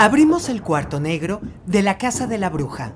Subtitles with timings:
[0.00, 2.92] Abrimos el cuarto negro de la casa de la bruja.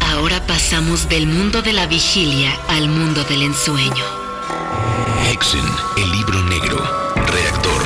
[0.00, 4.02] Ahora pasamos del mundo de la vigilia al mundo del ensueño.
[5.30, 5.60] Hexen,
[5.98, 6.78] el libro negro.
[7.30, 7.82] Reactor.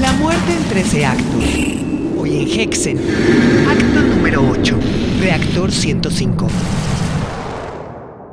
[0.00, 1.44] La muerte en 13 actos.
[2.16, 2.96] Hoy en Hexen.
[3.68, 4.78] Acto número 8.
[5.20, 6.46] Reactor 105.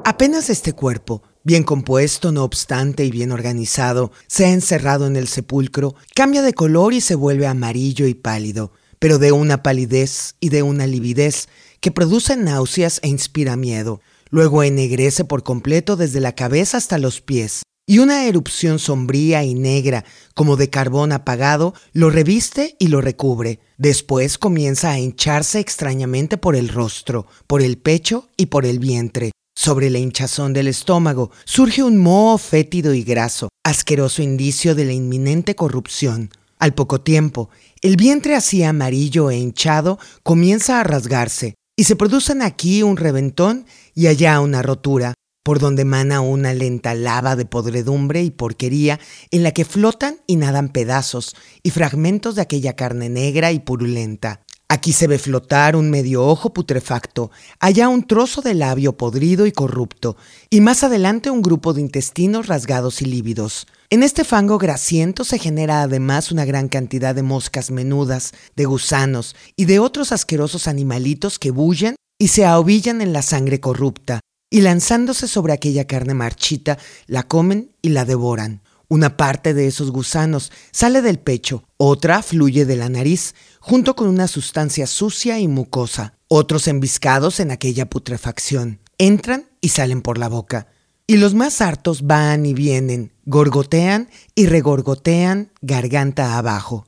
[0.03, 5.27] Apenas este cuerpo, bien compuesto no obstante y bien organizado, se ha encerrado en el
[5.27, 10.49] sepulcro, cambia de color y se vuelve amarillo y pálido, pero de una palidez y
[10.49, 11.47] de una lividez
[11.79, 14.01] que produce náuseas e inspira miedo.
[14.31, 19.53] Luego ennegrece por completo desde la cabeza hasta los pies, y una erupción sombría y
[19.53, 23.59] negra, como de carbón apagado, lo reviste y lo recubre.
[23.77, 29.31] Después comienza a hincharse extrañamente por el rostro, por el pecho y por el vientre,
[29.55, 34.93] sobre la hinchazón del estómago surge un moho fétido y graso, asqueroso indicio de la
[34.93, 36.29] inminente corrupción.
[36.59, 37.49] Al poco tiempo,
[37.81, 43.65] el vientre así amarillo e hinchado comienza a rasgarse, y se producen aquí un reventón
[43.93, 49.43] y allá una rotura, por donde emana una lenta lava de podredumbre y porquería en
[49.43, 54.44] la que flotan y nadan pedazos y fragmentos de aquella carne negra y purulenta.
[54.75, 57.31] Aquí se ve flotar un medio ojo putrefacto,
[57.61, 60.17] allá un trozo de labio podrido y corrupto,
[60.49, 63.67] y más adelante un grupo de intestinos rasgados y lívidos.
[63.89, 69.37] En este fango grasiento se genera además una gran cantidad de moscas menudas, de gusanos
[69.55, 74.19] y de otros asquerosos animalitos que bullen y se ahobillan en la sangre corrupta,
[74.51, 78.61] y lanzándose sobre aquella carne marchita, la comen y la devoran.
[78.87, 83.33] Una parte de esos gusanos sale del pecho, otra fluye de la nariz,
[83.67, 86.13] junto con una sustancia sucia y mucosa.
[86.27, 90.67] Otros embiscados en aquella putrefacción entran y salen por la boca.
[91.07, 96.85] Y los más hartos van y vienen, gorgotean y regorgotean garganta abajo.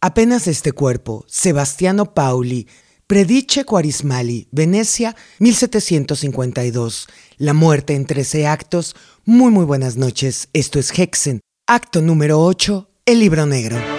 [0.00, 2.66] Apenas este cuerpo, Sebastiano Pauli,
[3.06, 7.06] Predice Quarismali, Venecia, 1752.
[7.36, 8.96] La muerte en 13 actos.
[9.24, 10.48] Muy muy buenas noches.
[10.52, 11.38] Esto es Hexen.
[11.68, 12.90] Acto número 8.
[13.04, 13.95] El libro negro.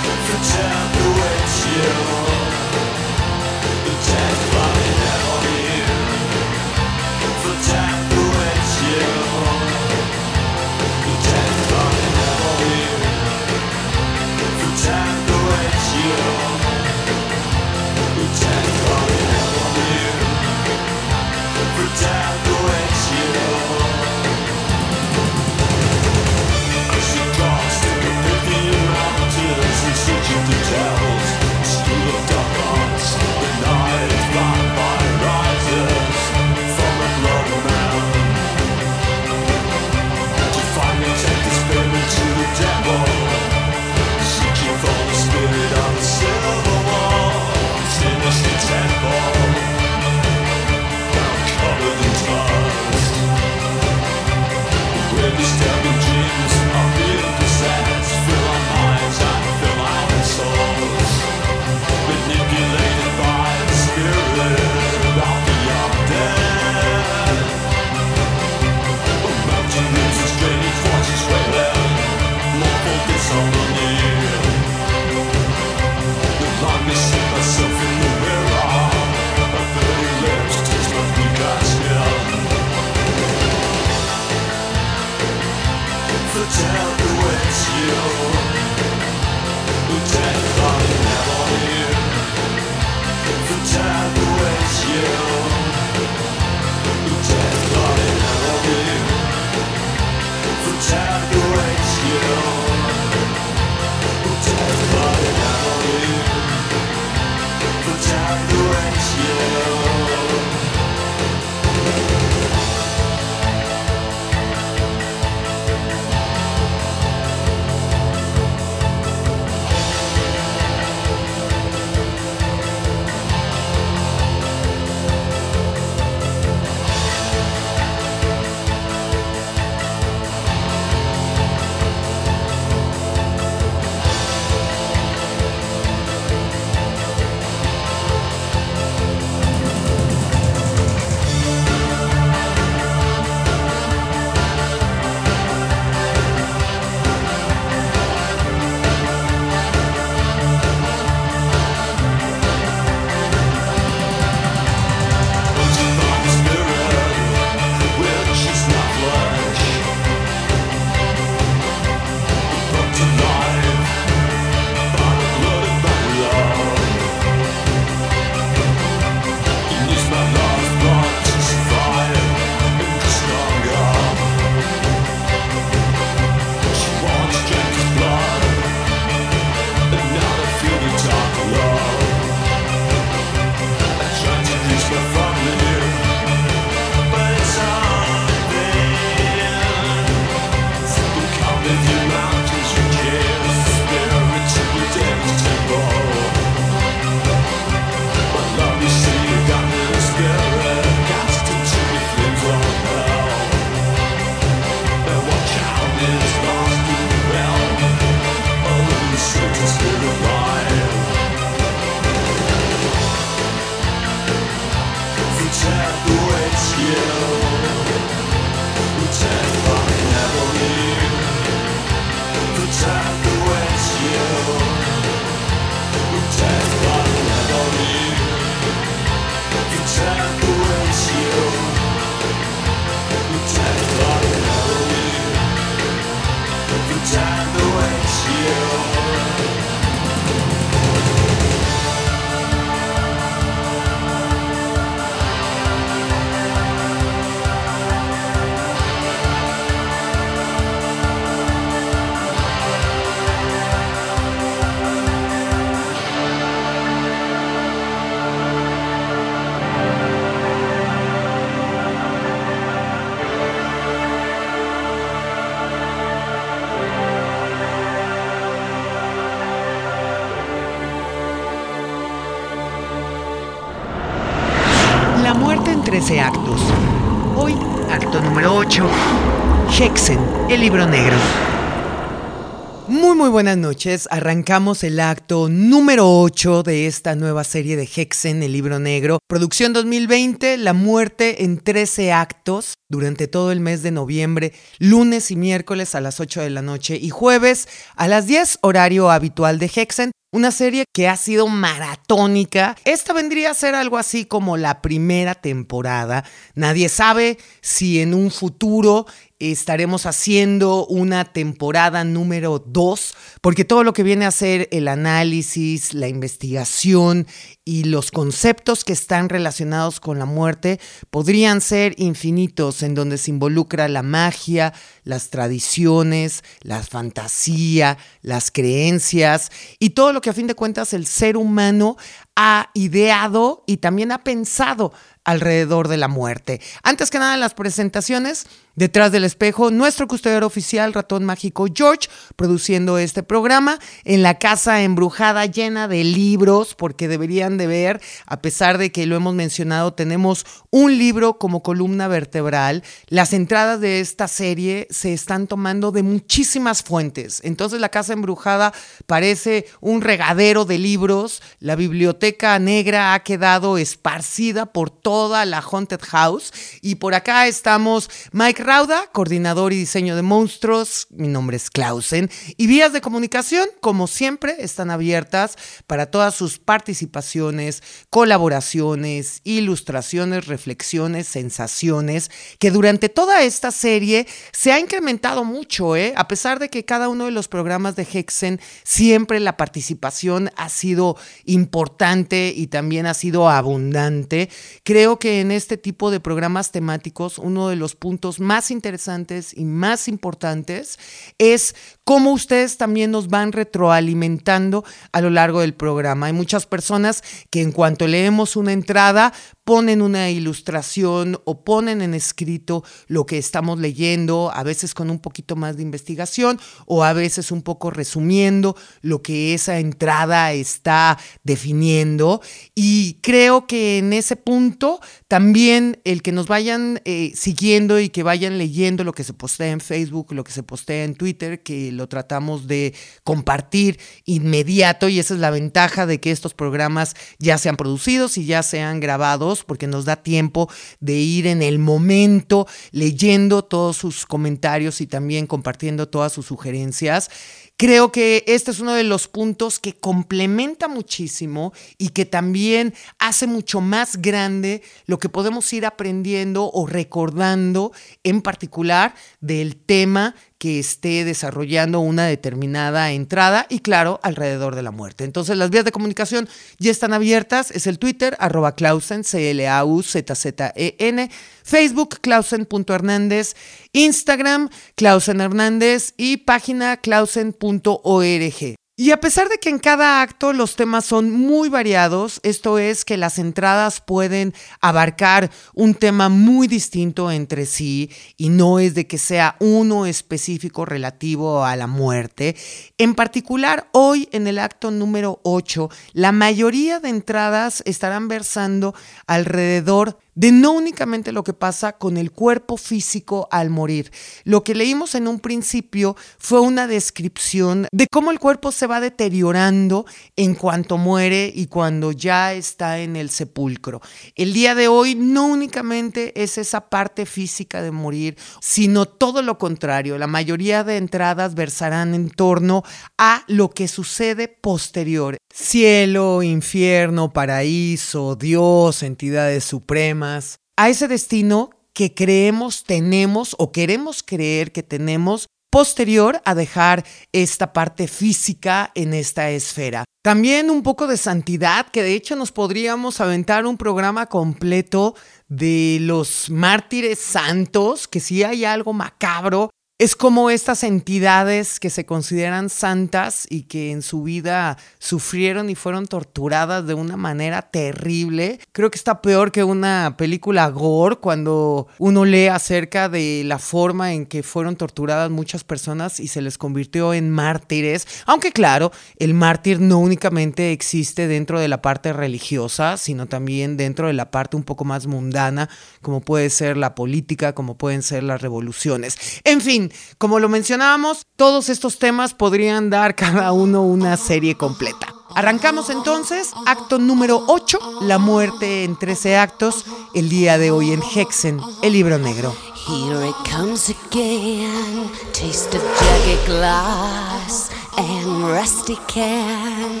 [283.56, 289.18] Noches, arrancamos el acto número 8 de esta nueva serie de Hexen, el libro negro,
[289.28, 295.36] producción 2020, La muerte en 13 actos, durante todo el mes de noviembre, lunes y
[295.36, 299.70] miércoles a las 8 de la noche y jueves a las 10 horario habitual de
[299.74, 300.12] Hexen.
[300.34, 302.74] Una serie que ha sido maratónica.
[302.86, 306.24] Esta vendría a ser algo así como la primera temporada.
[306.54, 309.04] Nadie sabe si en un futuro
[309.50, 315.94] estaremos haciendo una temporada número 2, porque todo lo que viene a ser el análisis,
[315.94, 317.26] la investigación
[317.64, 320.78] y los conceptos que están relacionados con la muerte
[321.10, 324.72] podrían ser infinitos, en donde se involucra la magia,
[325.02, 331.06] las tradiciones, la fantasía, las creencias y todo lo que a fin de cuentas el
[331.06, 331.96] ser humano
[332.36, 334.92] ha ideado y también ha pensado
[335.24, 336.60] alrededor de la muerte.
[336.82, 338.46] Antes que nada, las presentaciones.
[338.74, 344.80] Detrás del espejo, nuestro custodiador oficial, ratón mágico George, produciendo este programa en la casa
[344.80, 349.92] embrujada llena de libros, porque deberían de ver, a pesar de que lo hemos mencionado,
[349.92, 352.82] tenemos un libro como columna vertebral.
[353.08, 357.42] Las entradas de esta serie se están tomando de muchísimas fuentes.
[357.44, 358.72] Entonces la casa embrujada
[359.06, 361.42] parece un regadero de libros.
[361.60, 366.54] La biblioteca negra ha quedado esparcida por toda la Haunted House.
[366.80, 371.08] Y por acá estamos Mike Rauda, coordinador y diseño de monstruos.
[371.10, 372.30] Mi nombre es Clausen.
[372.56, 375.56] Y vías de comunicación, como siempre, están abiertas
[375.88, 384.78] para todas sus participaciones, colaboraciones, ilustraciones, reflexiones, sensaciones, que durante toda esta serie se ha
[384.78, 386.14] incrementado mucho, ¿eh?
[386.16, 390.68] A pesar de que cada uno de los programas de Hexen siempre la participación ha
[390.68, 391.16] sido
[391.46, 394.50] importante y también ha sido abundante.
[394.84, 399.56] Creo que en este tipo de programas temáticos, uno de los puntos más más interesantes
[399.56, 400.98] y más importantes
[401.38, 406.26] es cómo ustedes también nos van retroalimentando a lo largo del programa.
[406.26, 409.32] Hay muchas personas que en cuanto leemos una entrada
[409.64, 415.20] ponen una ilustración o ponen en escrito lo que estamos leyendo, a veces con un
[415.20, 421.18] poquito más de investigación o a veces un poco resumiendo lo que esa entrada está
[421.44, 422.40] definiendo.
[422.74, 428.22] Y creo que en ese punto también el que nos vayan eh, siguiendo y que
[428.22, 431.91] vayan leyendo lo que se postea en Facebook, lo que se postea en Twitter, que
[431.96, 432.94] lo tratamos de
[433.24, 438.46] compartir inmediato y esa es la ventaja de que estos programas ya sean producidos y
[438.46, 440.68] ya sean grabados porque nos da tiempo
[441.00, 447.30] de ir en el momento leyendo todos sus comentarios y también compartiendo todas sus sugerencias.
[447.76, 453.46] Creo que este es uno de los puntos que complementa muchísimo y que también hace
[453.48, 457.90] mucho más grande lo que podemos ir aprendiendo o recordando
[458.22, 464.92] en particular del tema que esté desarrollando una determinada entrada y claro, alrededor de la
[464.92, 465.24] muerte.
[465.24, 471.30] Entonces las vías de comunicación ya están abiertas, es el Twitter, arroba Clausen, C-L-A-U-Z-Z-E-N,
[471.64, 473.56] Facebook, Clausen.hernández,
[473.92, 478.76] Instagram, Clausen Hernández y página clausen.org.
[479.02, 483.04] Y a pesar de que en cada acto los temas son muy variados, esto es
[483.04, 489.08] que las entradas pueden abarcar un tema muy distinto entre sí y no es de
[489.08, 492.54] que sea uno específico relativo a la muerte.
[492.96, 498.94] En particular, hoy en el acto número 8, la mayoría de entradas estarán versando
[499.26, 504.10] alrededor de no únicamente lo que pasa con el cuerpo físico al morir.
[504.44, 509.00] Lo que leímos en un principio fue una descripción de cómo el cuerpo se va
[509.00, 514.00] deteriorando en cuanto muere y cuando ya está en el sepulcro.
[514.34, 519.58] El día de hoy no únicamente es esa parte física de morir, sino todo lo
[519.58, 520.18] contrario.
[520.18, 522.82] La mayoría de entradas versarán en torno
[523.18, 525.36] a lo que sucede posterior.
[525.54, 534.72] Cielo, infierno, paraíso, Dios, entidades supremas, a ese destino que creemos tenemos o queremos creer
[534.72, 540.04] que tenemos posterior a dejar esta parte física en esta esfera.
[540.22, 545.14] También un poco de santidad, que de hecho nos podríamos aventar un programa completo
[545.48, 549.68] de los mártires santos, que si hay algo macabro
[550.02, 555.76] Es como estas entidades que se consideran santas y que en su vida sufrieron y
[555.76, 558.58] fueron torturadas de una manera terrible.
[558.72, 564.12] Creo que está peor que una película gore cuando uno lee acerca de la forma
[564.12, 568.08] en que fueron torturadas muchas personas y se les convirtió en mártires.
[568.26, 568.90] Aunque claro,
[569.20, 574.32] el mártir no únicamente existe dentro de la parte religiosa, sino también dentro de la
[574.32, 575.68] parte un poco más mundana,
[576.00, 579.40] como puede ser la política, como pueden ser las revoluciones.
[579.44, 585.14] En fin, como lo mencionábamos, todos estos temas podrían dar cada uno una serie completa.
[585.34, 591.02] Arrancamos entonces, acto número 8, la muerte en 13 actos, el día de hoy en
[591.02, 592.54] Hexen, el libro negro.
[592.86, 600.00] Here it comes again, taste of jagged glass and rusty can.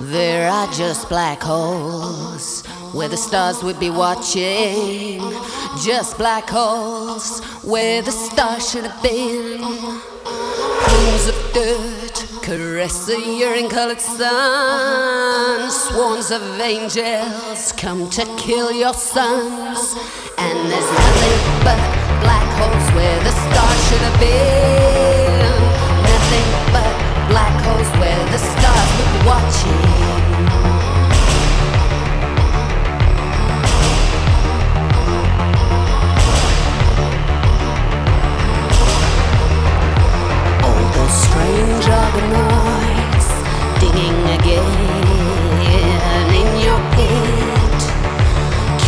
[0.00, 2.62] There are just black holes
[2.96, 5.20] where the stars would be watching.
[5.84, 9.60] Just black holes where the stars should have been.
[10.24, 15.70] Pools of dirt caress the urine colored sun.
[15.70, 19.94] Swarms of angels come to kill your sons.
[20.38, 21.80] And there's nothing but
[22.24, 25.52] black holes where the stars should have been.
[26.12, 26.92] Nothing but
[27.28, 30.05] black holes where the stars would be watching.
[41.86, 43.28] Strange organoids
[43.80, 44.66] digging again
[46.40, 47.80] in your pit.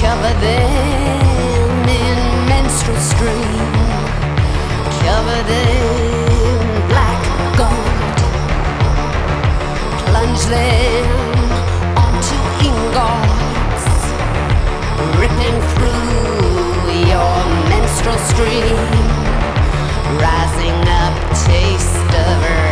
[0.00, 3.72] Cover them in menstrual stream.
[5.04, 7.22] Cover them black
[7.60, 8.18] gold.
[10.06, 11.06] Plunge them
[12.02, 13.86] onto ingots.
[15.20, 17.36] Ripping through your
[17.70, 18.78] menstrual stream.
[20.18, 21.14] Rising up,
[21.46, 22.67] taste of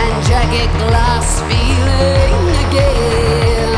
[0.00, 2.36] and jagged glass feeling
[2.66, 3.72] again.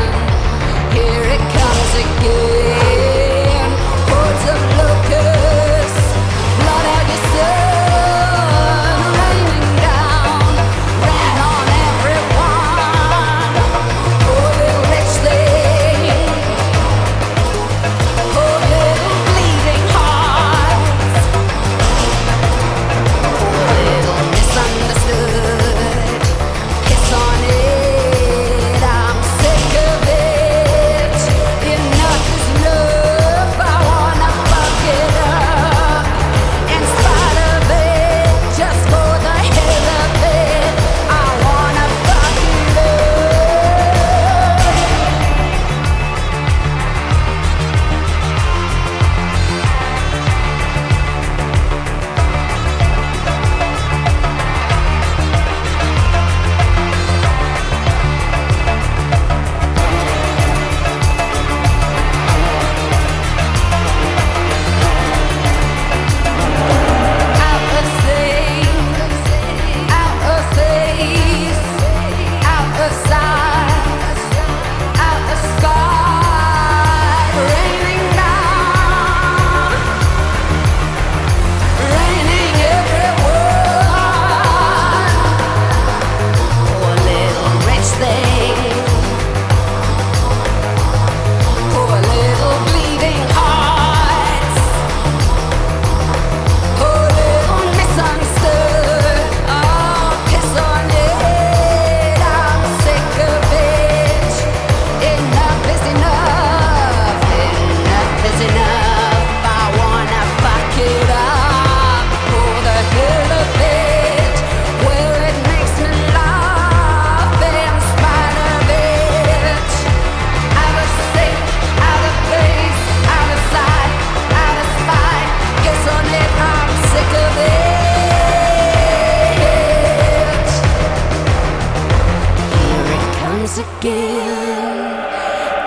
[0.93, 2.70] Here it comes again.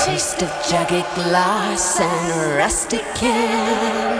[0.05, 4.19] Taste of jagged glass and rusty can.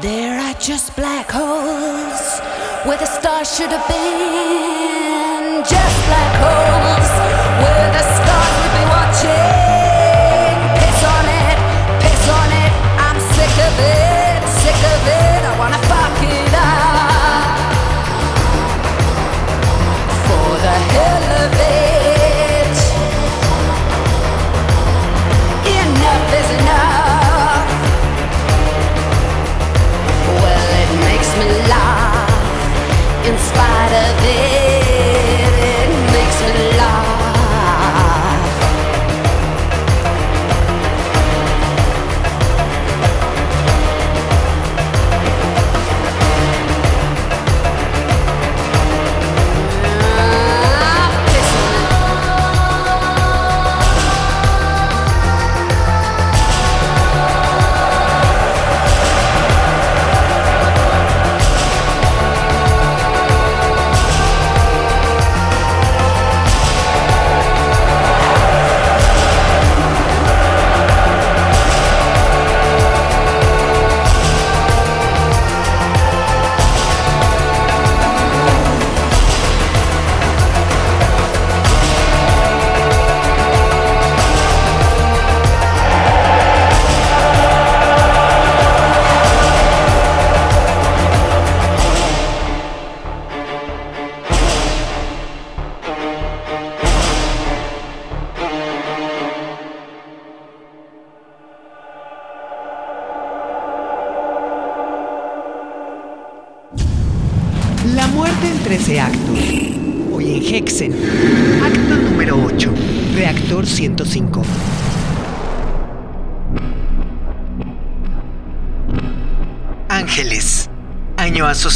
[0.00, 2.40] There are just black holes
[2.84, 5.62] where the stars should have been.
[5.62, 7.25] Just black holes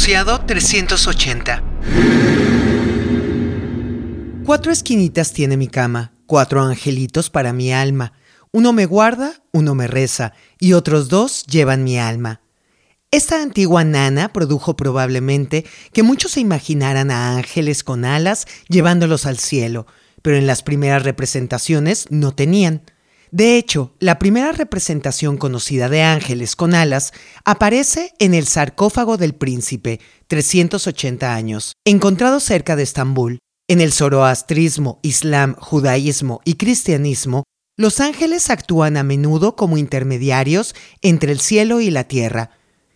[0.01, 1.63] asociado 380.
[4.43, 8.13] Cuatro esquinitas tiene mi cama, cuatro angelitos para mi alma.
[8.51, 12.41] Uno me guarda, uno me reza, y otros dos llevan mi alma.
[13.11, 19.37] Esta antigua nana produjo probablemente que muchos se imaginaran a ángeles con alas llevándolos al
[19.37, 19.85] cielo,
[20.23, 22.81] pero en las primeras representaciones no tenían.
[23.31, 27.13] De hecho, la primera representación conocida de ángeles con alas
[27.45, 33.39] aparece en el sarcófago del príncipe, 380 años, encontrado cerca de Estambul.
[33.69, 37.45] En el zoroastrismo, islam, judaísmo y cristianismo,
[37.77, 42.51] los ángeles actúan a menudo como intermediarios entre el cielo y la tierra,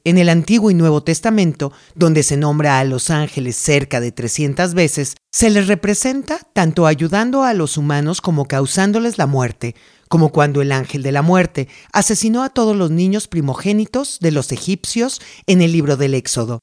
[0.06, 4.76] en el Antiguo y Nuevo Testamento, donde se nombra a los ángeles cerca de 300
[4.76, 9.76] veces, se les representa tanto ayudando a los humanos como causándoles la muerte,
[10.08, 14.52] como cuando el ángel de la muerte asesinó a todos los niños primogénitos de los
[14.52, 16.60] egipcios en el libro del Éxodo.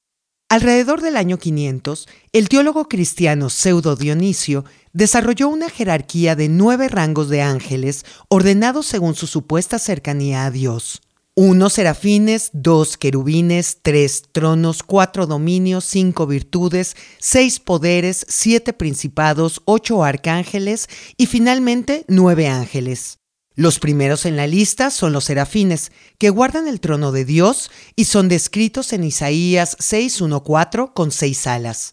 [0.52, 7.30] Alrededor del año 500, el teólogo cristiano Pseudo Dionisio desarrolló una jerarquía de nueve rangos
[7.30, 11.00] de ángeles ordenados según su supuesta cercanía a Dios.
[11.34, 20.04] Uno serafines, dos querubines, tres tronos, cuatro dominios, cinco virtudes, seis poderes, siete principados, ocho
[20.04, 23.21] arcángeles y finalmente nueve ángeles.
[23.54, 28.06] Los primeros en la lista son los serafines, que guardan el trono de Dios y
[28.06, 31.92] son descritos en Isaías 6.1.4 con seis alas.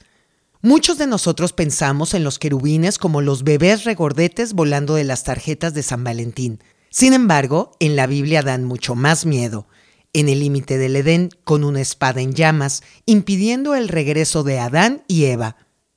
[0.61, 5.73] Muchos de nosotros pensamos en los querubines como los bebés regordetes volando de las tarjetas
[5.73, 6.59] de San Valentín.
[6.89, 9.67] Sin embargo, en la Biblia dan mucho más miedo.
[10.11, 15.03] En el límite del Edén, con una espada en llamas, impidiendo el regreso de Adán
[15.07, 15.55] y Eva.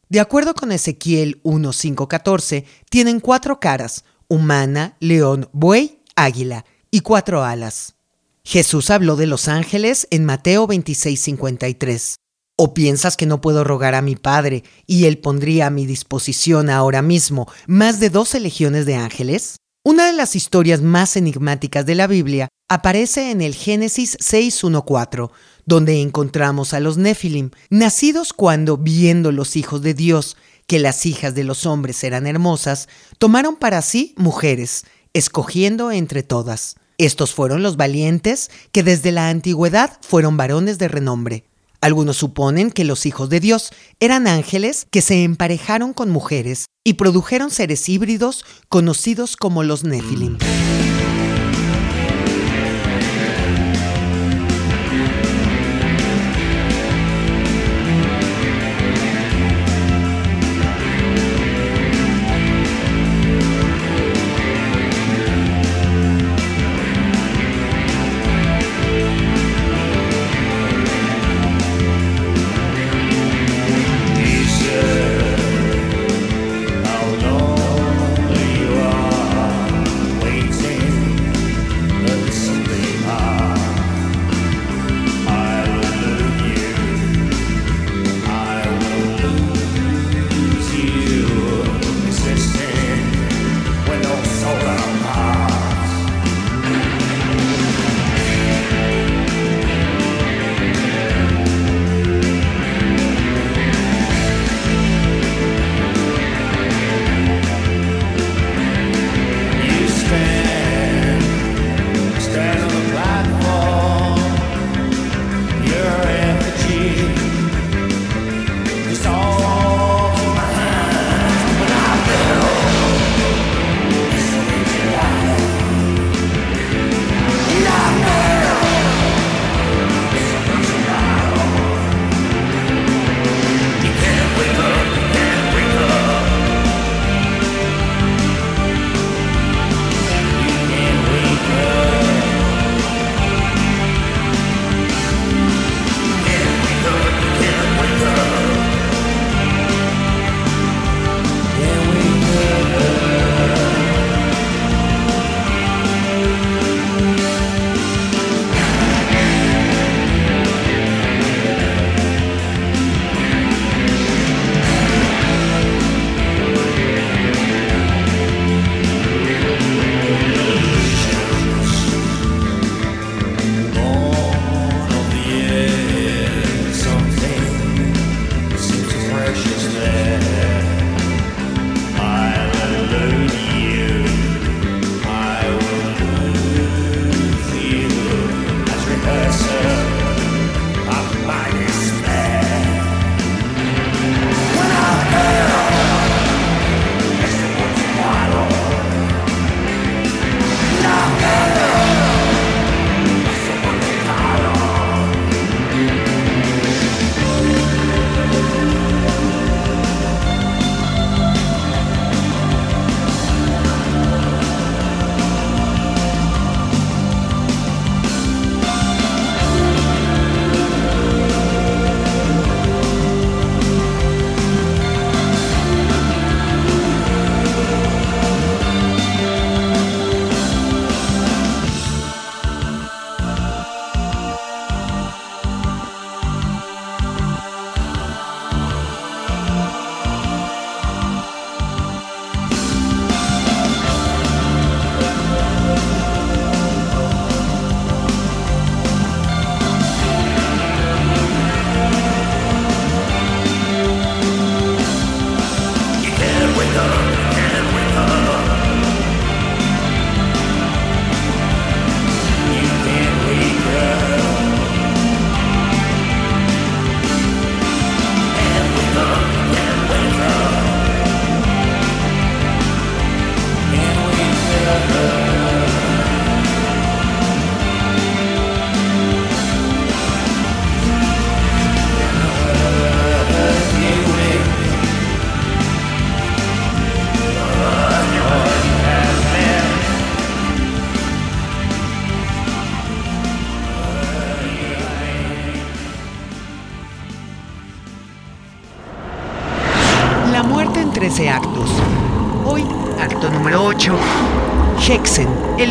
[0.09, 7.97] De acuerdo con Ezequiel 1.5.14, tienen cuatro caras, humana, león, buey, águila, y cuatro alas.
[8.43, 12.15] Jesús habló de los ángeles en Mateo 26.53.
[12.57, 16.71] ¿O piensas que no puedo rogar a mi Padre y Él pondría a mi disposición
[16.71, 19.57] ahora mismo más de doce legiones de ángeles?
[19.85, 25.31] Una de las historias más enigmáticas de la Biblia aparece en el Génesis 6.1.4,
[25.67, 30.39] donde encontramos a los Nefilim, nacidos cuando, viendo los hijos de Dios
[30.73, 36.77] que las hijas de los hombres eran hermosas, tomaron para sí mujeres, escogiendo entre todas.
[36.97, 41.45] Estos fueron los valientes que desde la antigüedad fueron varones de renombre.
[41.83, 43.69] Algunos suponen que los hijos de Dios
[44.01, 50.39] eran ángeles que se emparejaron con mujeres y produjeron seres híbridos conocidos como los Nephilim.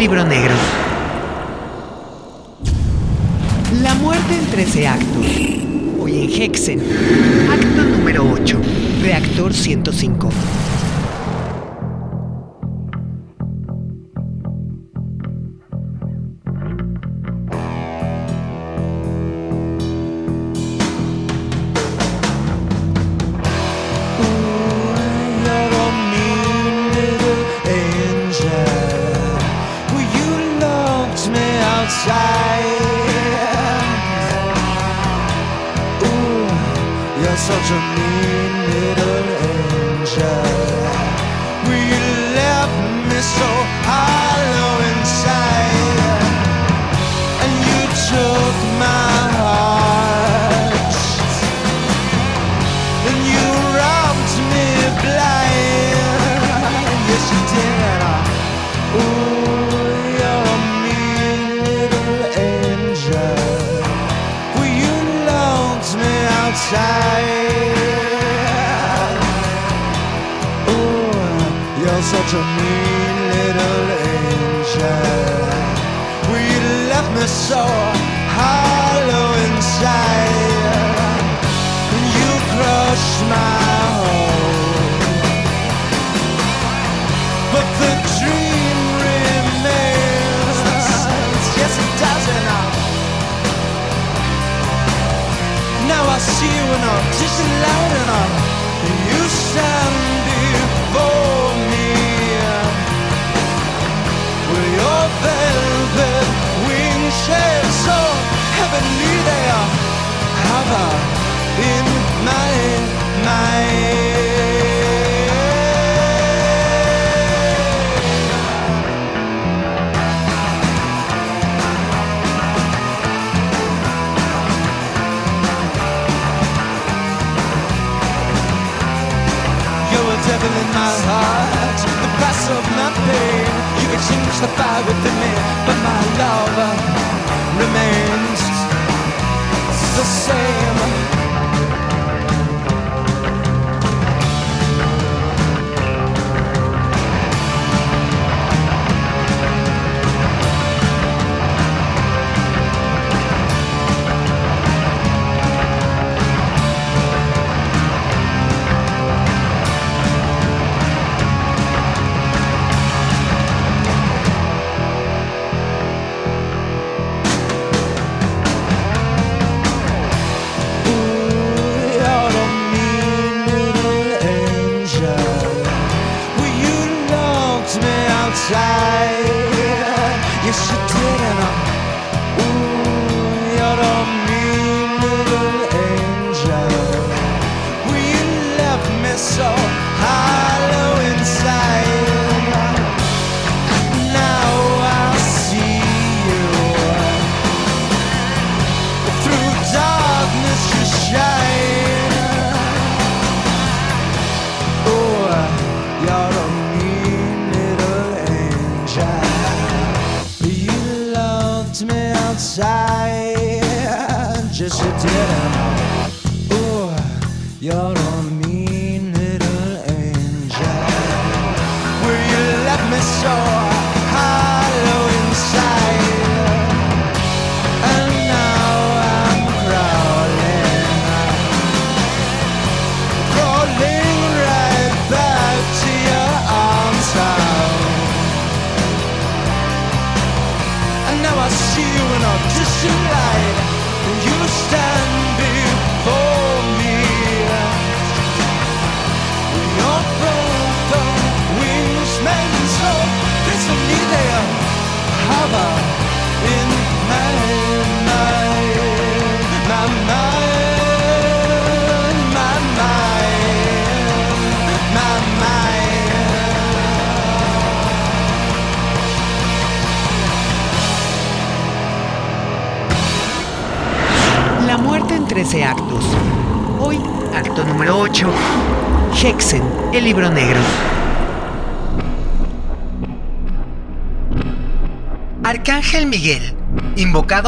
[0.02, 0.51] Libro negro.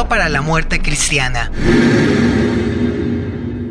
[0.02, 1.52] Para la muerte cristiana.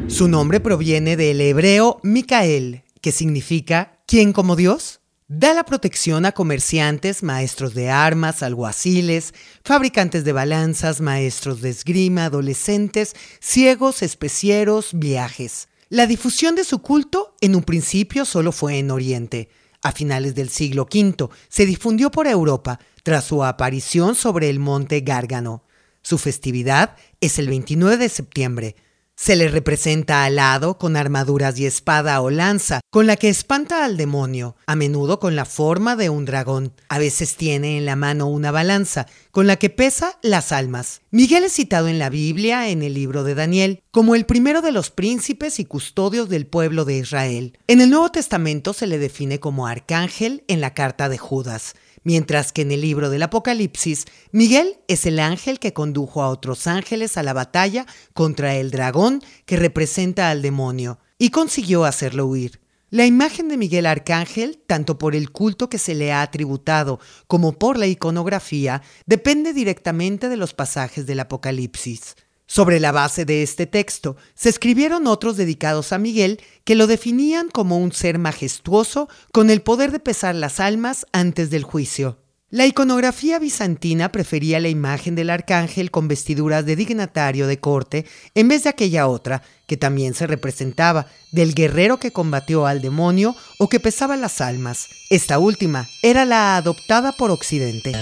[0.07, 5.01] Su nombre proviene del hebreo Micael, que significa ¿quién como Dios?
[5.27, 9.33] Da la protección a comerciantes, maestros de armas, alguaciles,
[9.63, 15.67] fabricantes de balanzas, maestros de esgrima, adolescentes, ciegos, especieros, viajes.
[15.89, 19.49] La difusión de su culto en un principio solo fue en Oriente.
[19.81, 25.01] A finales del siglo V se difundió por Europa tras su aparición sobre el monte
[25.01, 25.63] Gárgano.
[26.03, 28.75] Su festividad es el 29 de septiembre,
[29.15, 33.95] se le representa alado con armaduras y espada o lanza, con la que espanta al
[33.95, 36.73] demonio, a menudo con la forma de un dragón.
[36.89, 41.01] A veces tiene en la mano una balanza, con la que pesa las almas.
[41.11, 44.71] Miguel es citado en la Biblia, en el libro de Daniel, como el primero de
[44.71, 47.57] los príncipes y custodios del pueblo de Israel.
[47.67, 52.51] En el Nuevo Testamento se le define como arcángel en la carta de Judas mientras
[52.51, 57.17] que en el libro del Apocalipsis, Miguel es el ángel que condujo a otros ángeles
[57.17, 62.59] a la batalla contra el dragón que representa al demonio, y consiguió hacerlo huir.
[62.89, 67.53] La imagen de Miguel Arcángel, tanto por el culto que se le ha atributado como
[67.53, 72.15] por la iconografía, depende directamente de los pasajes del Apocalipsis.
[72.45, 77.49] Sobre la base de este texto se escribieron otros dedicados a Miguel que lo definían
[77.49, 82.19] como un ser majestuoso con el poder de pesar las almas antes del juicio.
[82.53, 88.47] La iconografía bizantina prefería la imagen del arcángel con vestiduras de dignatario de corte en
[88.47, 93.69] vez de aquella otra, que también se representaba, del guerrero que combatió al demonio o
[93.69, 94.87] que pesaba las almas.
[95.09, 97.93] Esta última era la adoptada por Occidente.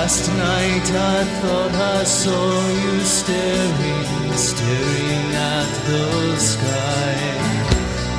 [0.00, 2.52] Last night I thought I saw
[2.84, 7.16] you staring, staring at the sky.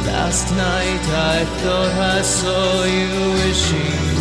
[0.06, 4.14] Last night I thought I saw you wishing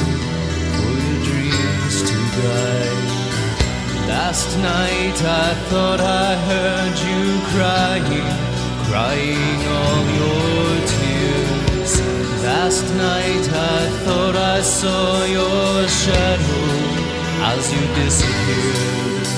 [0.74, 2.96] for your dreams to die.
[4.08, 8.30] Last night I thought I heard you crying,
[8.88, 11.92] crying all your tears.
[12.42, 13.46] Last night
[13.76, 16.89] I thought I saw your shadow
[17.42, 19.29] as you disappear.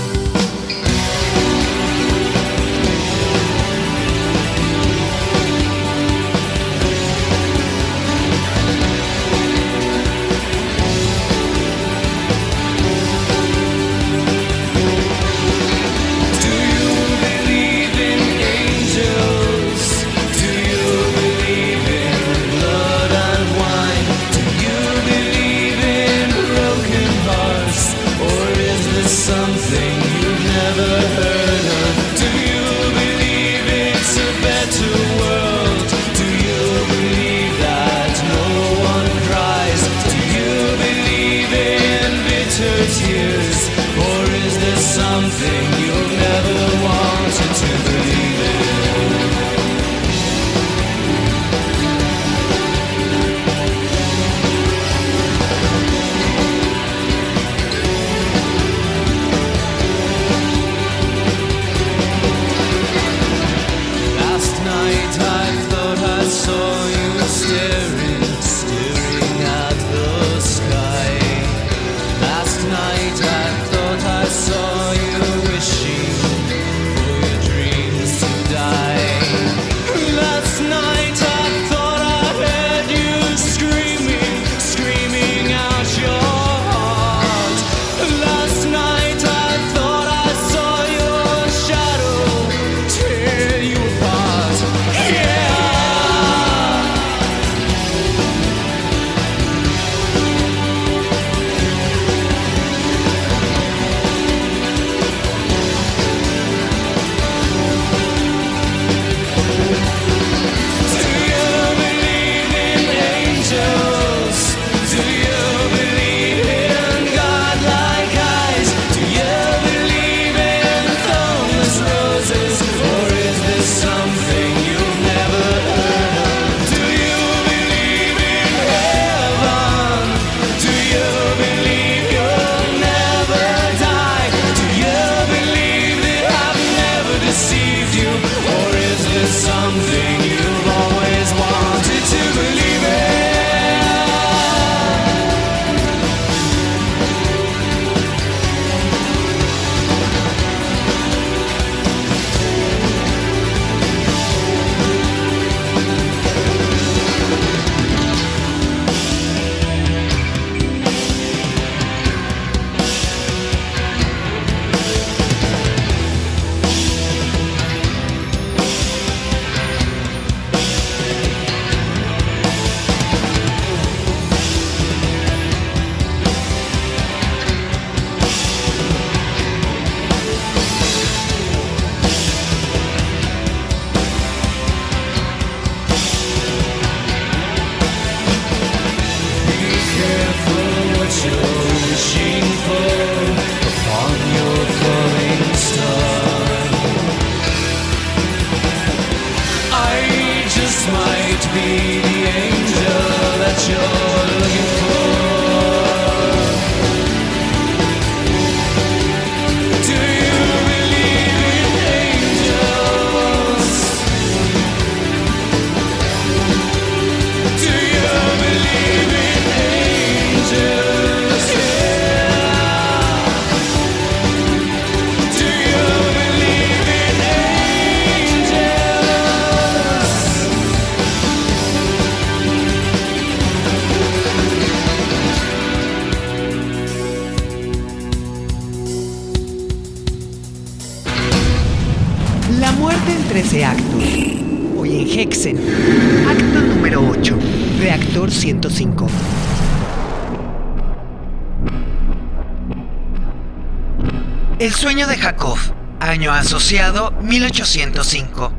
[256.62, 258.52] Asociado 1805.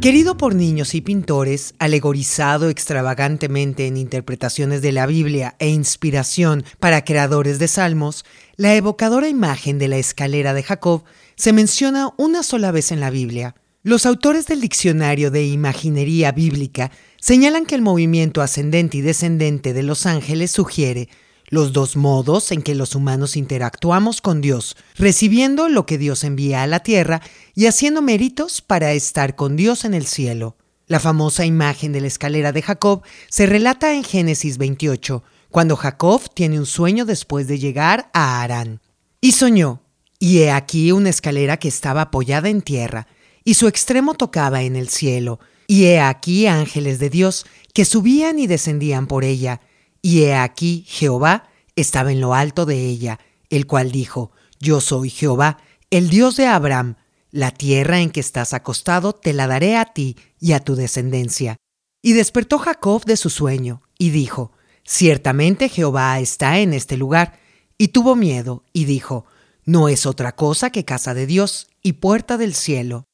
[0.00, 7.04] Querido por niños y pintores, alegorizado extravagantemente en interpretaciones de la Biblia e inspiración para
[7.04, 8.24] creadores de salmos,
[8.56, 11.04] la evocadora imagen de la escalera de Jacob
[11.36, 13.54] se menciona una sola vez en la Biblia.
[13.84, 19.84] Los autores del diccionario de imaginería bíblica señalan que el movimiento ascendente y descendente de
[19.84, 21.08] los ángeles sugiere
[21.48, 26.62] los dos modos en que los humanos interactuamos con Dios, recibiendo lo que Dios envía
[26.62, 27.20] a la tierra
[27.54, 30.56] y haciendo méritos para estar con Dios en el cielo.
[30.86, 36.22] La famosa imagen de la escalera de Jacob se relata en Génesis 28, cuando Jacob
[36.32, 38.80] tiene un sueño después de llegar a Arán.
[39.20, 39.82] Y soñó,
[40.18, 43.06] y he aquí una escalera que estaba apoyada en tierra,
[43.44, 47.44] y su extremo tocaba en el cielo, y he aquí ángeles de Dios
[47.74, 49.60] que subían y descendían por ella,
[50.02, 53.18] y he aquí Jehová estaba en lo alto de ella,
[53.50, 55.58] el cual dijo, Yo soy Jehová,
[55.90, 56.96] el Dios de Abraham,
[57.30, 61.56] la tierra en que estás acostado te la daré a ti y a tu descendencia.
[62.02, 64.52] Y despertó Jacob de su sueño, y dijo,
[64.84, 67.38] Ciertamente Jehová está en este lugar,
[67.76, 69.26] y tuvo miedo, y dijo,
[69.68, 73.04] no es otra cosa que casa de Dios y puerta del cielo.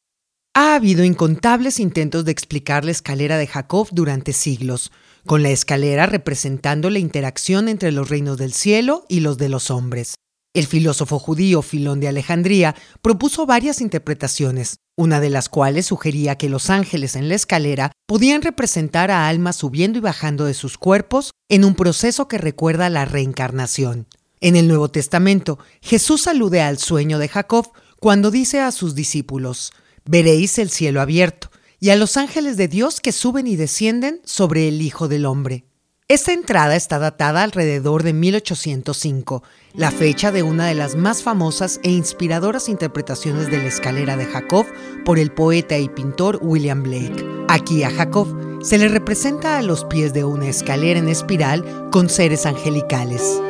[0.54, 4.92] Ha habido incontables intentos de explicar la escalera de Jacob durante siglos,
[5.26, 9.70] con la escalera representando la interacción entre los reinos del cielo y los de los
[9.70, 10.14] hombres.
[10.54, 16.48] El filósofo judío Filón de Alejandría propuso varias interpretaciones, una de las cuales sugería que
[16.48, 21.32] los ángeles en la escalera podían representar a almas subiendo y bajando de sus cuerpos
[21.48, 24.06] en un proceso que recuerda la reencarnación.
[24.40, 29.72] En el Nuevo Testamento, Jesús alude al sueño de Jacob cuando dice a sus discípulos,
[30.04, 31.50] veréis el cielo abierto
[31.80, 35.64] y a los ángeles de Dios que suben y descienden sobre el Hijo del Hombre.
[36.06, 41.80] Esta entrada está datada alrededor de 1805, la fecha de una de las más famosas
[41.82, 44.66] e inspiradoras interpretaciones de la escalera de Jacob
[45.06, 47.26] por el poeta y pintor William Blake.
[47.48, 48.28] Aquí a Jacob
[48.62, 53.40] se le representa a los pies de una escalera en espiral con seres angelicales.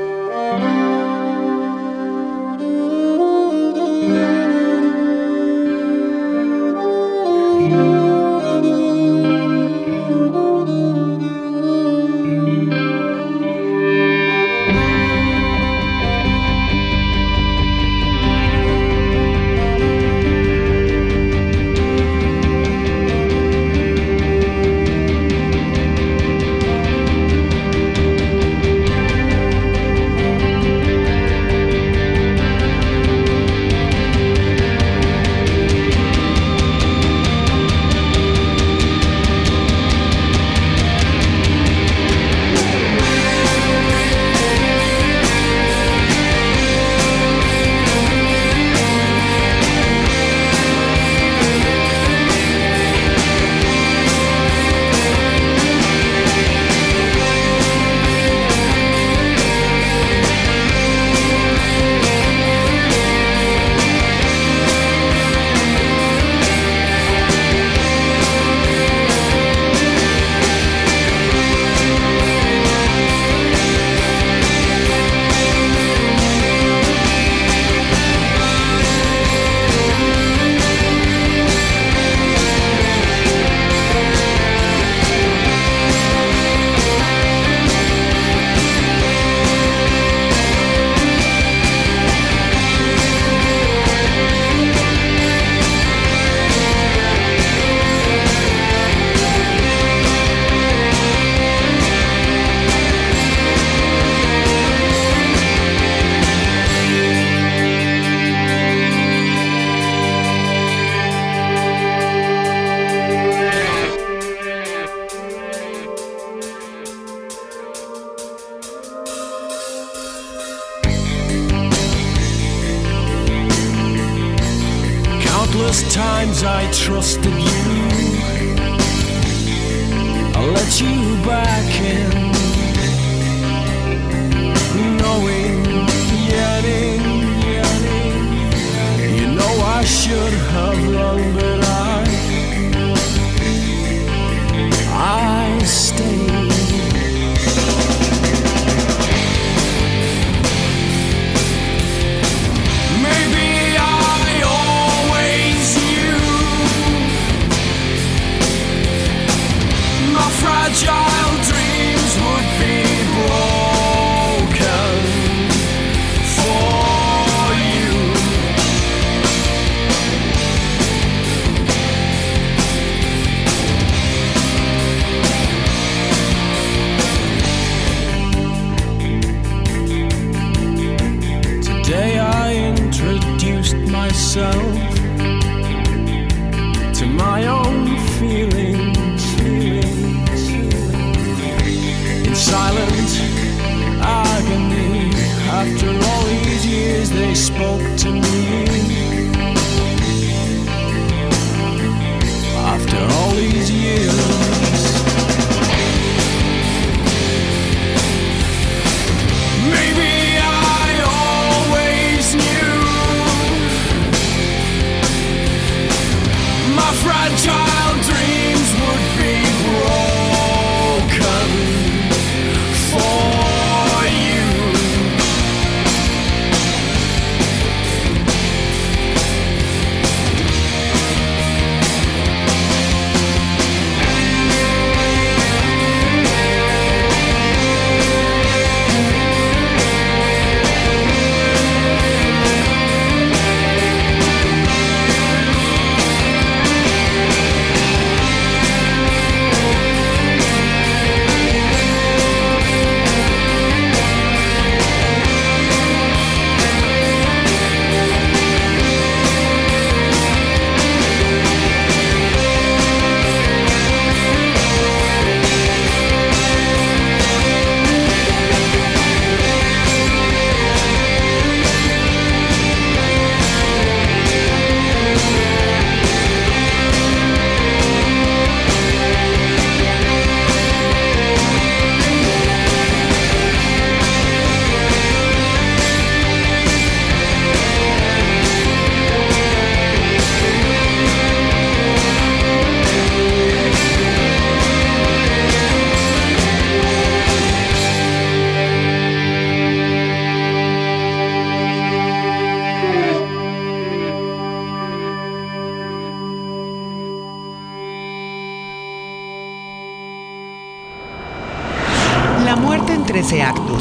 [313.14, 313.80] 13 actos.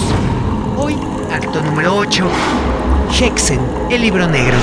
[0.78, 0.96] Hoy,
[1.32, 2.30] acto número 8.
[3.20, 3.60] Hexen,
[3.90, 4.56] el libro negro.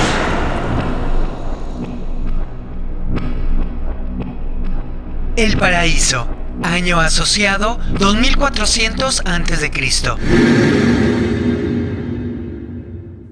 [5.35, 6.25] El paraíso.
[6.63, 9.71] Año asociado 2400 a.C.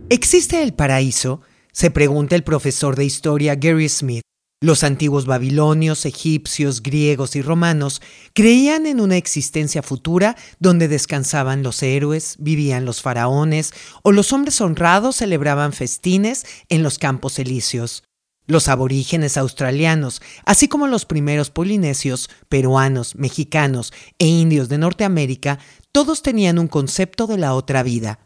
[0.10, 1.40] ¿Existe el paraíso?
[1.72, 4.29] Se pregunta el profesor de historia Gary Smith.
[4.62, 8.02] Los antiguos babilonios, egipcios, griegos y romanos
[8.34, 14.60] creían en una existencia futura donde descansaban los héroes, vivían los faraones o los hombres
[14.60, 18.04] honrados celebraban festines en los campos elíseos.
[18.48, 25.60] Los aborígenes australianos, así como los primeros polinesios, peruanos, mexicanos e indios de Norteamérica,
[25.94, 28.20] todos tenían un concepto de la otra vida.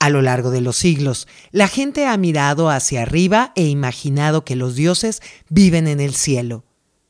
[0.00, 4.54] A lo largo de los siglos, la gente ha mirado hacia arriba e imaginado que
[4.54, 6.64] los dioses viven en el cielo.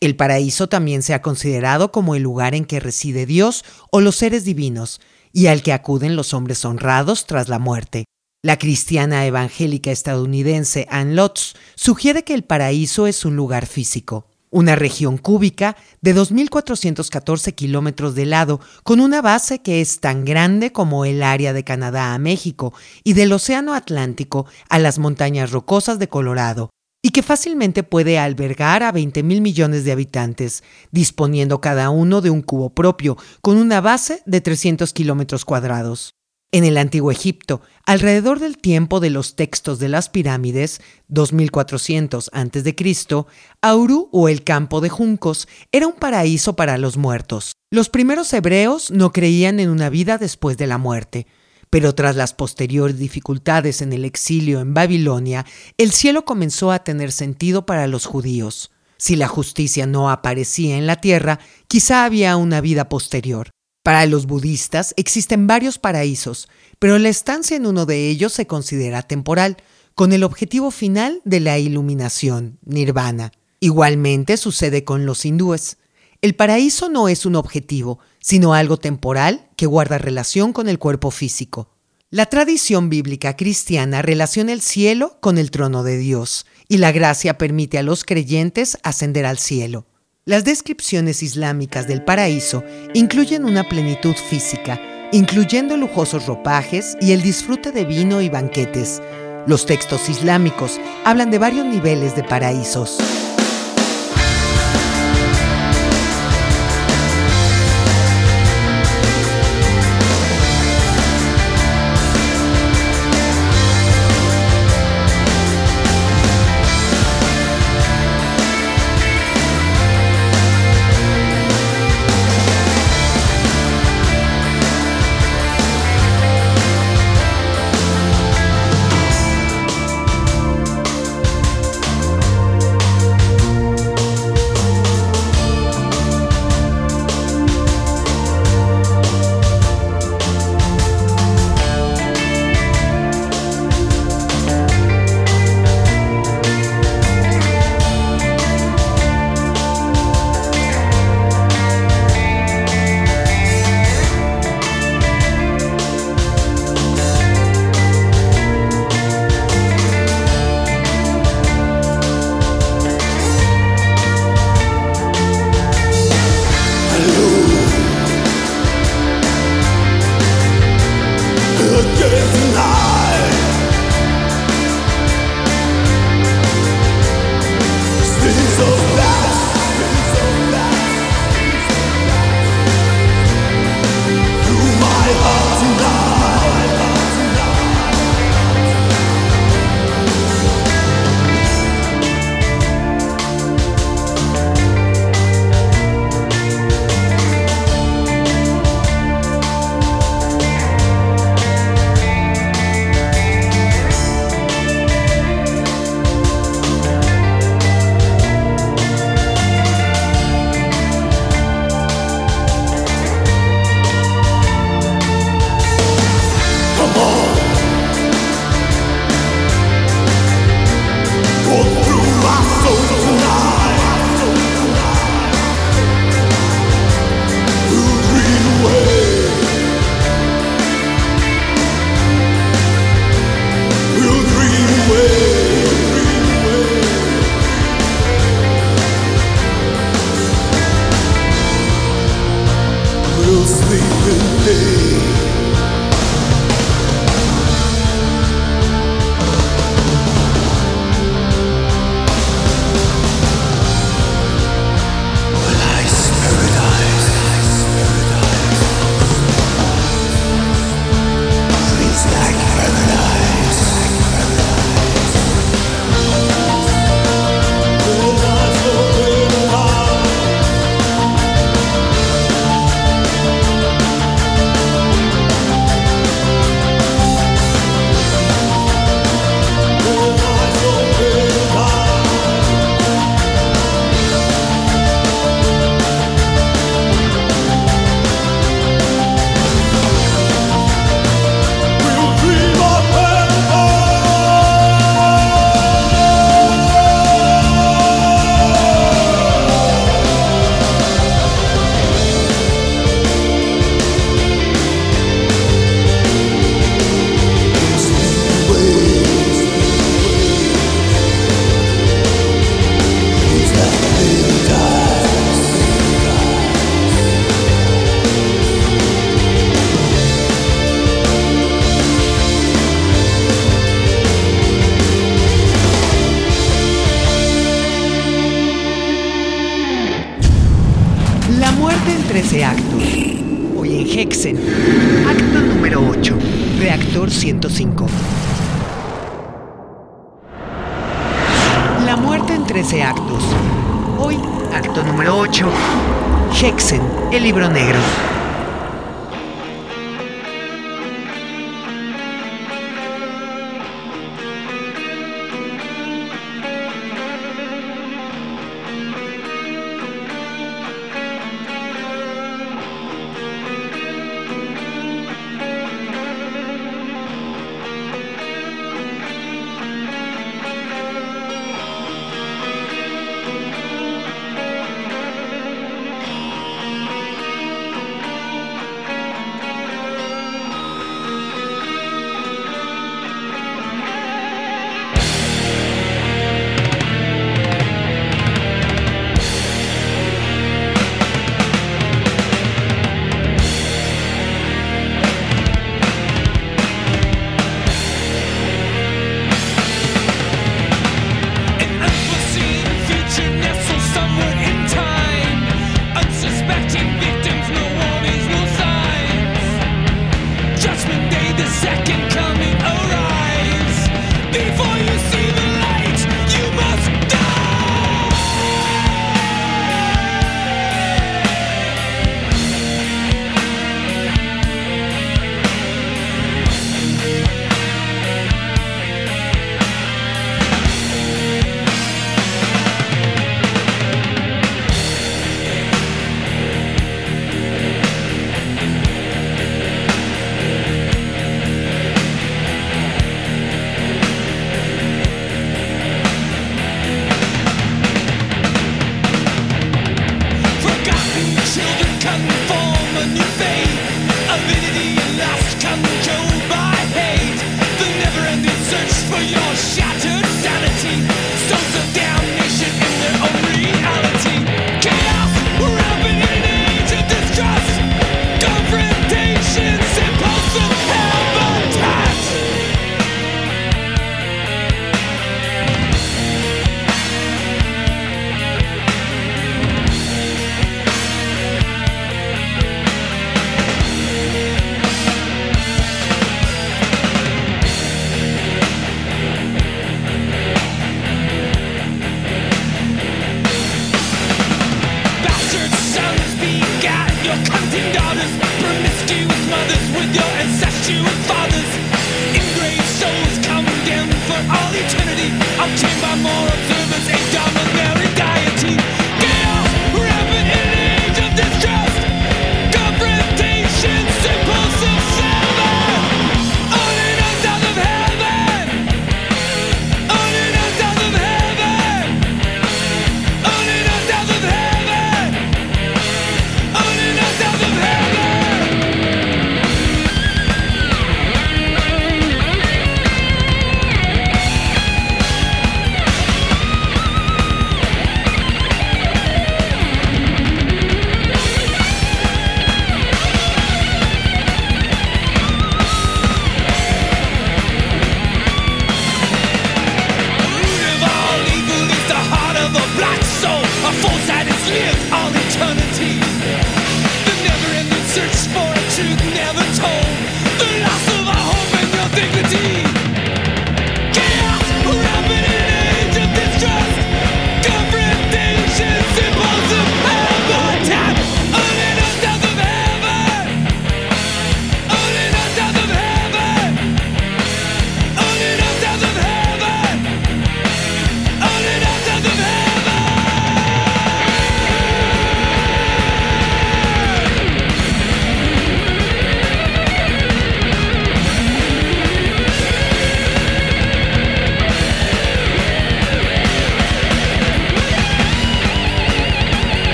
[0.00, 4.16] El paraíso también se ha considerado como el lugar en que reside Dios o los
[4.16, 5.00] seres divinos,
[5.32, 8.04] y al que acuden los hombres honrados tras la muerte.
[8.42, 14.76] La cristiana evangélica estadounidense Ann Lotz sugiere que el paraíso es un lugar físico, una
[14.76, 21.04] región cúbica de 2.414 kilómetros de lado, con una base que es tan grande como
[21.04, 22.72] el área de Canadá a México
[23.02, 26.70] y del Océano Atlántico a las montañas rocosas de Colorado,
[27.02, 32.30] y que fácilmente puede albergar a 20 mil millones de habitantes, disponiendo cada uno de
[32.30, 36.14] un cubo propio, con una base de 300 kilómetros cuadrados.
[36.54, 43.24] En el antiguo Egipto, alrededor del tiempo de los textos de las pirámides, 2400 a.C.,
[43.62, 47.52] Auru o el campo de juncos era un paraíso para los muertos.
[47.70, 51.26] Los primeros hebreos no creían en una vida después de la muerte,
[51.70, 55.46] Pero tras las posteriores dificultades en el exilio en Babilonia,
[55.78, 58.70] el cielo comenzó a tener sentido para los judíos.
[58.98, 61.38] Si la justicia no aparecía en la tierra,
[61.68, 63.48] quizá había una vida posterior.
[63.82, 69.02] Para los budistas existen varios paraísos, pero la estancia en uno de ellos se considera
[69.02, 69.56] temporal,
[69.94, 73.32] con el objetivo final de la iluminación, nirvana.
[73.60, 75.78] Igualmente sucede con los hindúes.
[76.22, 81.10] El paraíso no es un objetivo, sino algo temporal que guarda relación con el cuerpo
[81.10, 81.68] físico.
[82.08, 87.36] La tradición bíblica cristiana relaciona el cielo con el trono de Dios, y la gracia
[87.36, 89.86] permite a los creyentes ascender al cielo.
[90.24, 92.62] Las descripciones islámicas del paraíso
[92.94, 99.02] incluyen una plenitud física, incluyendo lujosos ropajes y el disfrute de vino y banquetes.
[99.48, 102.98] Los textos islámicos hablan de varios niveles de paraísos.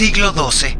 [0.00, 0.78] Siglo XII.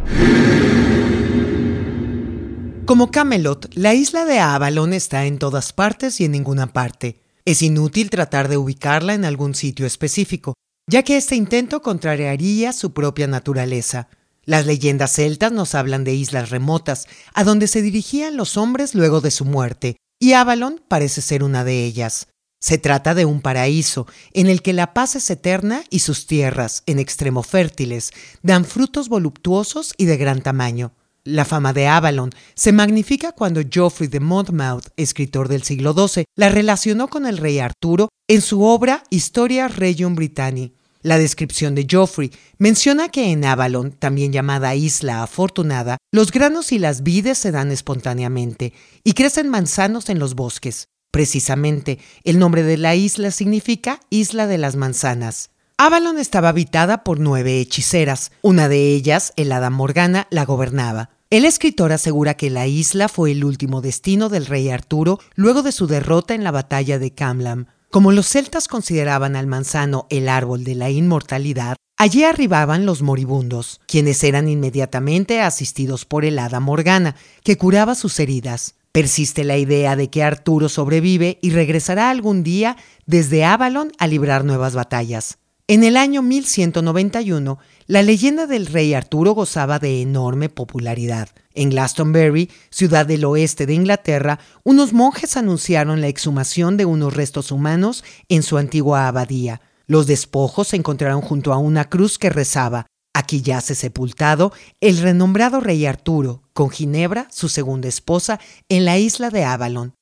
[2.86, 7.20] Como Camelot, la isla de Avalon está en todas partes y en ninguna parte.
[7.44, 10.54] Es inútil tratar de ubicarla en algún sitio específico,
[10.90, 14.08] ya que este intento contrariaría su propia naturaleza.
[14.46, 19.20] Las leyendas celtas nos hablan de islas remotas, a donde se dirigían los hombres luego
[19.20, 22.28] de su muerte, y Avalon parece ser una de ellas.
[22.62, 26.82] Se trata de un paraíso, en el que la paz es eterna y sus tierras,
[26.84, 30.92] en extremo fértiles, dan frutos voluptuosos y de gran tamaño.
[31.24, 36.50] La fama de Avalon se magnifica cuando Geoffrey de Monmouth, escritor del siglo XII, la
[36.50, 40.74] relacionó con el rey Arturo en su obra Historia Regium Britanni.
[41.02, 46.78] La descripción de Geoffrey menciona que en Avalon, también llamada Isla Afortunada, los granos y
[46.78, 50.88] las vides se dan espontáneamente y crecen manzanos en los bosques.
[51.10, 55.50] Precisamente, el nombre de la isla significa Isla de las Manzanas.
[55.76, 58.32] Avalon estaba habitada por nueve hechiceras.
[58.42, 61.10] Una de ellas, el hada Morgana, la gobernaba.
[61.30, 65.72] El escritor asegura que la isla fue el último destino del rey Arturo luego de
[65.72, 67.66] su derrota en la batalla de Camlam.
[67.88, 73.80] Como los celtas consideraban al manzano el árbol de la inmortalidad, allí arribaban los moribundos,
[73.86, 78.74] quienes eran inmediatamente asistidos por el hada Morgana, que curaba sus heridas.
[78.92, 82.76] Persiste la idea de que Arturo sobrevive y regresará algún día
[83.06, 85.38] desde Avalon a librar nuevas batallas.
[85.68, 91.28] En el año 1191, La leyenda del rey Arturo gozaba de enorme popularidad.
[91.54, 97.52] En Glastonbury, ciudad del oeste de Inglaterra, unos monjes anunciaron la exhumación de unos restos
[97.52, 99.60] humanos en su antigua abadía.
[99.86, 105.60] Los despojos se encontraron junto a una cruz que rezaba, Aquí yace sepultado el renombrado
[105.60, 108.38] rey Arturo, con Ginebra, su segunda esposa,
[108.68, 109.94] en la isla de Avalon.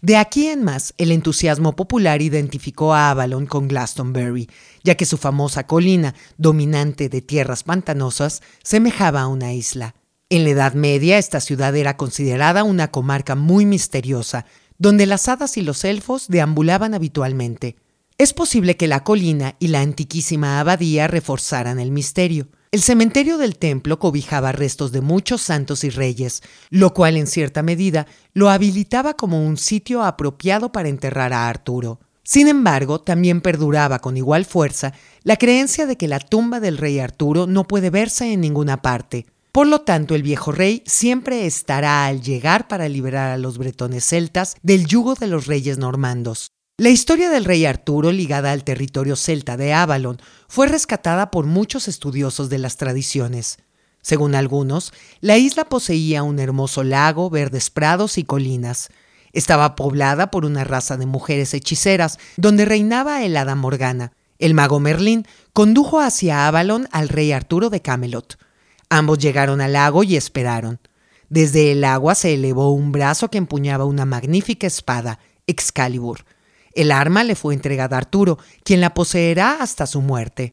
[0.00, 4.48] De aquí en más, el entusiasmo popular identificó a Avalon con Glastonbury,
[4.82, 9.94] ya que su famosa colina, dominante de tierras pantanosas, semejaba a una isla.
[10.30, 14.46] En la Edad Media, esta ciudad era considerada una comarca muy misteriosa,
[14.78, 17.76] donde las hadas y los elfos deambulaban habitualmente.
[18.16, 22.46] Es posible que la colina y la antiquísima abadía reforzaran el misterio.
[22.70, 26.40] El cementerio del templo cobijaba restos de muchos santos y reyes,
[26.70, 31.98] lo cual en cierta medida lo habilitaba como un sitio apropiado para enterrar a Arturo.
[32.22, 34.92] Sin embargo, también perduraba con igual fuerza
[35.24, 39.26] la creencia de que la tumba del rey Arturo no puede verse en ninguna parte.
[39.50, 44.04] Por lo tanto, el viejo rey siempre estará al llegar para liberar a los bretones
[44.04, 46.53] celtas del yugo de los reyes normandos.
[46.76, 50.18] La historia del rey Arturo, ligada al territorio celta de Avalon,
[50.48, 53.58] fue rescatada por muchos estudiosos de las tradiciones.
[54.02, 58.88] Según algunos, la isla poseía un hermoso lago, verdes prados y colinas.
[59.32, 64.10] Estaba poblada por una raza de mujeres hechiceras, donde reinaba el hada Morgana.
[64.40, 68.36] El mago Merlín condujo hacia Avalon al rey Arturo de Camelot.
[68.88, 70.80] Ambos llegaron al lago y esperaron.
[71.28, 76.24] Desde el agua se elevó un brazo que empuñaba una magnífica espada, Excalibur.
[76.74, 80.52] El arma le fue entregada a Arturo, quien la poseerá hasta su muerte.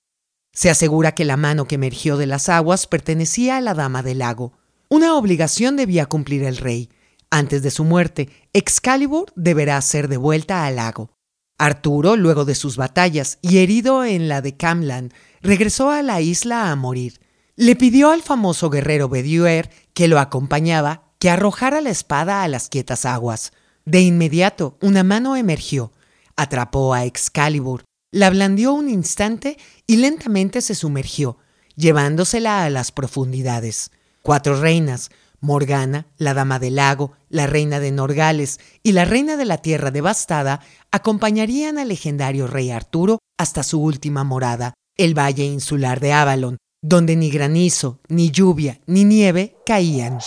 [0.54, 4.20] Se asegura que la mano que emergió de las aguas pertenecía a la dama del
[4.20, 4.54] lago.
[4.90, 6.90] Una obligación debía cumplir el rey.
[7.30, 11.12] Antes de su muerte, Excalibur deberá ser devuelta al lago.
[11.58, 16.72] Arturo, luego de sus batallas y herido en la de Camlan, regresó a la isla
[16.72, 17.22] a morir.
[17.56, 22.68] Le pidió al famoso guerrero Bedouer, que lo acompañaba, que arrojara la espada a las
[22.68, 23.54] quietas aguas.
[23.86, 25.94] De inmediato, una mano emergió,
[26.36, 29.58] Atrapó a Excalibur, la blandió un instante
[29.88, 31.38] y lentamente se sumergió,
[31.76, 33.92] llevándosela a las profundidades.
[34.22, 35.10] Cuatro reinas,
[35.40, 39.90] Morgana, la Dama del Lago, la Reina de Norgales y la Reina de la Tierra
[39.92, 40.62] Devastada,
[40.92, 47.16] acompañarían al legendario rey Arturo hasta su última morada, el Valle Insular de Avalon, donde
[47.16, 50.20] ni granizo, ni lluvia, ni nieve caían.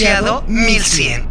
[0.00, 1.28] Año asociado 1100.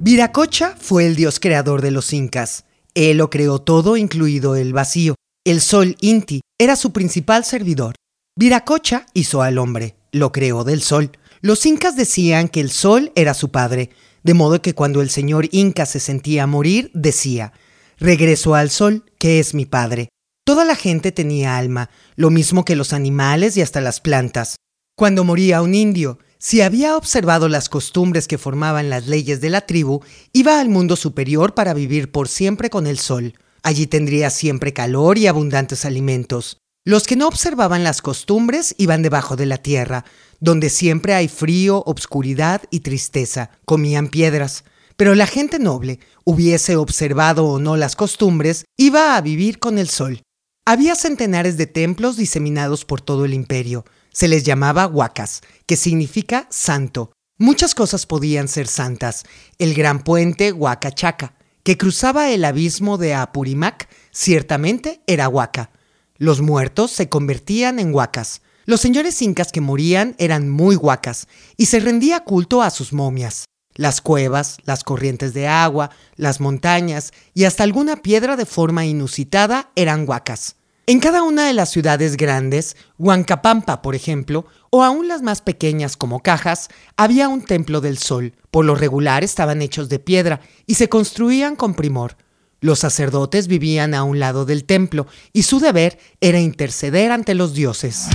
[0.00, 2.64] Viracocha fue el dios creador de los incas.
[2.94, 5.16] Él lo creó todo, incluido el vacío.
[5.44, 7.94] El sol Inti era su principal servidor.
[8.36, 11.12] Viracocha hizo al hombre, lo creó del sol.
[11.42, 13.90] Los incas decían que el sol era su padre,
[14.22, 17.52] de modo que cuando el señor inca se sentía morir, decía,
[17.98, 20.08] regreso al sol, que es mi padre.
[20.46, 24.56] Toda la gente tenía alma, lo mismo que los animales y hasta las plantas.
[24.96, 29.62] Cuando moría un indio, si había observado las costumbres que formaban las leyes de la
[29.62, 33.34] tribu, iba al mundo superior para vivir por siempre con el sol.
[33.64, 36.58] Allí tendría siempre calor y abundantes alimentos.
[36.84, 40.04] Los que no observaban las costumbres iban debajo de la tierra,
[40.38, 43.50] donde siempre hay frío, obscuridad y tristeza.
[43.64, 44.62] Comían piedras.
[44.96, 49.88] Pero la gente noble, hubiese observado o no las costumbres, iba a vivir con el
[49.88, 50.22] sol.
[50.66, 53.84] Había centenares de templos diseminados por todo el imperio.
[54.14, 57.10] Se les llamaba huacas, que significa santo.
[57.36, 59.24] Muchas cosas podían ser santas.
[59.58, 61.34] El gran puente Huacachaca,
[61.64, 65.72] que cruzaba el abismo de Apurimac, ciertamente era huaca.
[66.16, 68.40] Los muertos se convertían en huacas.
[68.66, 73.46] Los señores incas que morían eran muy huacas y se rendía culto a sus momias.
[73.74, 79.72] Las cuevas, las corrientes de agua, las montañas y hasta alguna piedra de forma inusitada
[79.74, 80.54] eran huacas.
[80.86, 85.96] En cada una de las ciudades grandes, Huancapampa, por ejemplo, o aún las más pequeñas
[85.96, 86.68] como Cajas,
[86.98, 88.34] había un templo del sol.
[88.50, 92.18] Por lo regular estaban hechos de piedra y se construían con primor.
[92.60, 97.54] Los sacerdotes vivían a un lado del templo y su deber era interceder ante los
[97.54, 98.08] dioses.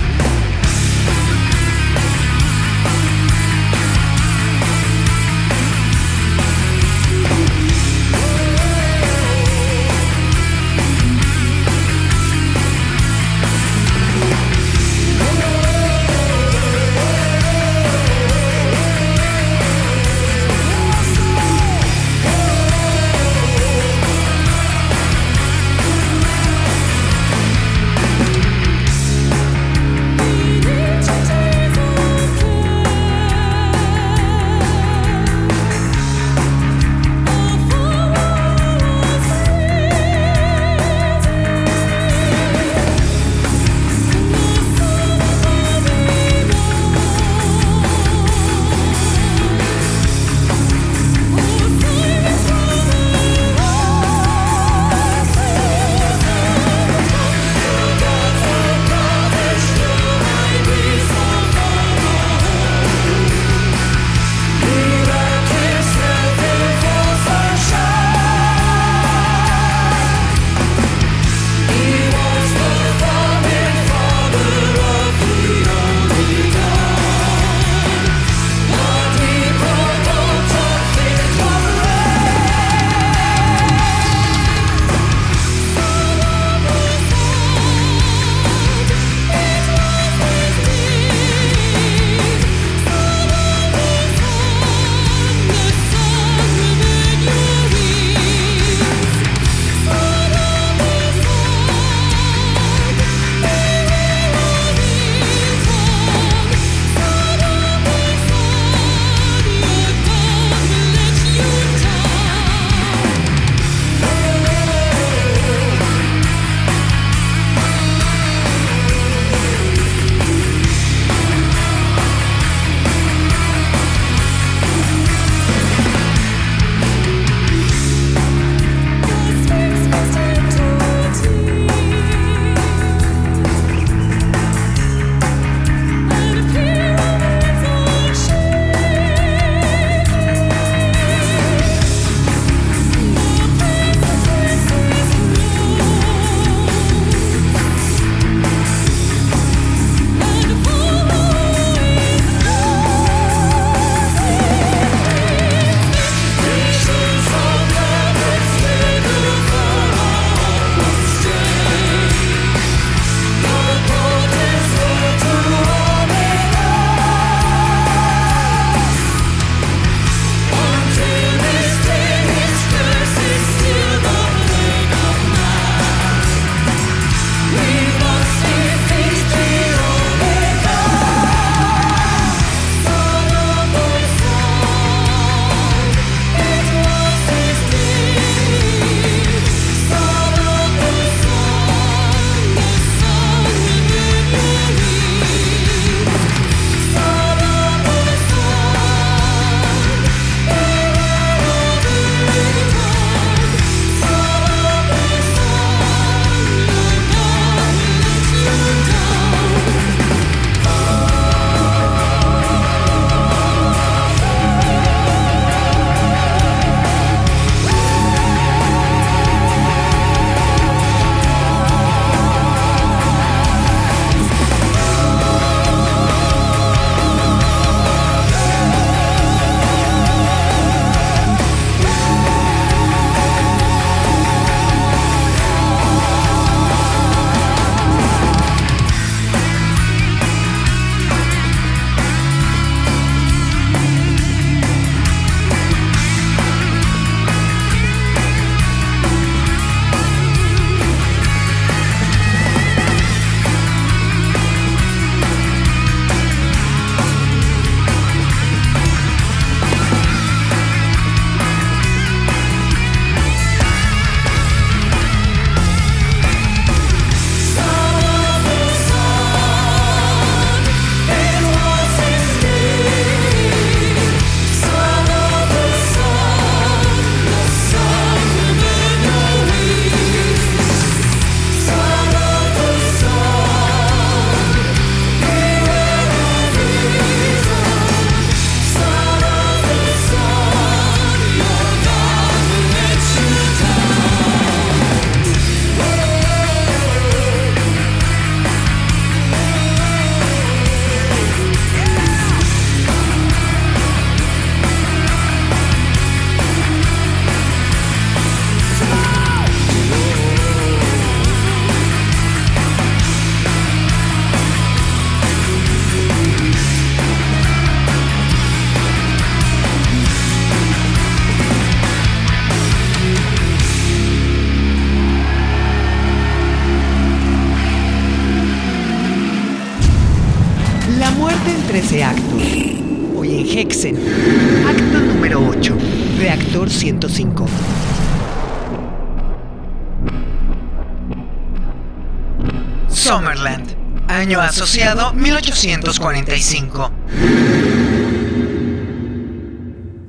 [345.62, 346.90] 1845.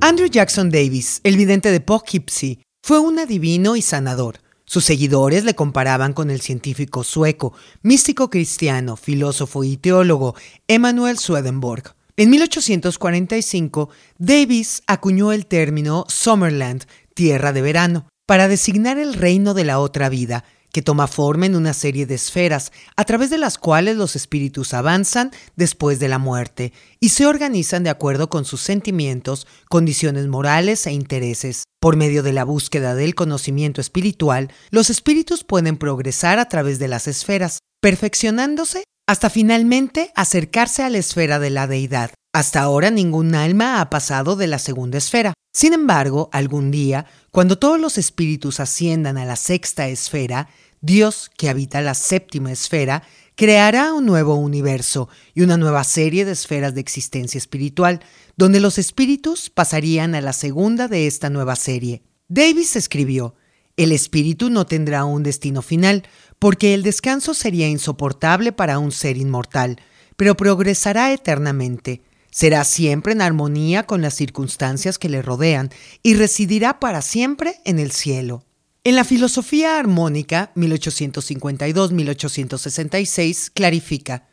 [0.00, 4.38] Andrew Jackson Davis, el vidente de Poughkeepsie, fue un adivino y sanador.
[4.64, 7.52] Sus seguidores le comparaban con el científico sueco,
[7.82, 10.34] místico cristiano, filósofo y teólogo
[10.68, 11.96] Emanuel Swedenborg.
[12.16, 19.64] En 1845, Davis acuñó el término Summerland, tierra de verano, para designar el reino de
[19.64, 23.58] la otra vida, que toma forma en una serie de esferas, a través de las
[23.58, 28.62] cuales los espíritus avanzan después de la muerte y se organizan de acuerdo con sus
[28.62, 31.64] sentimientos, condiciones morales e intereses.
[31.80, 36.88] Por medio de la búsqueda del conocimiento espiritual, los espíritus pueden progresar a través de
[36.88, 42.12] las esferas, perfeccionándose hasta finalmente acercarse a la esfera de la deidad.
[42.34, 45.34] Hasta ahora ningún alma ha pasado de la segunda esfera.
[45.52, 50.48] Sin embargo, algún día, cuando todos los espíritus asciendan a la sexta esfera,
[50.80, 53.02] Dios, que habita la séptima esfera,
[53.36, 58.00] creará un nuevo universo y una nueva serie de esferas de existencia espiritual,
[58.36, 62.02] donde los espíritus pasarían a la segunda de esta nueva serie.
[62.28, 63.34] Davis escribió,
[63.76, 66.04] El espíritu no tendrá un destino final,
[66.38, 69.80] porque el descanso sería insoportable para un ser inmortal,
[70.16, 72.02] pero progresará eternamente.
[72.32, 75.68] Será siempre en armonía con las circunstancias que le rodean
[76.02, 78.46] y residirá para siempre en el cielo.
[78.84, 84.28] En la filosofía armónica 1852-1866 clarifica,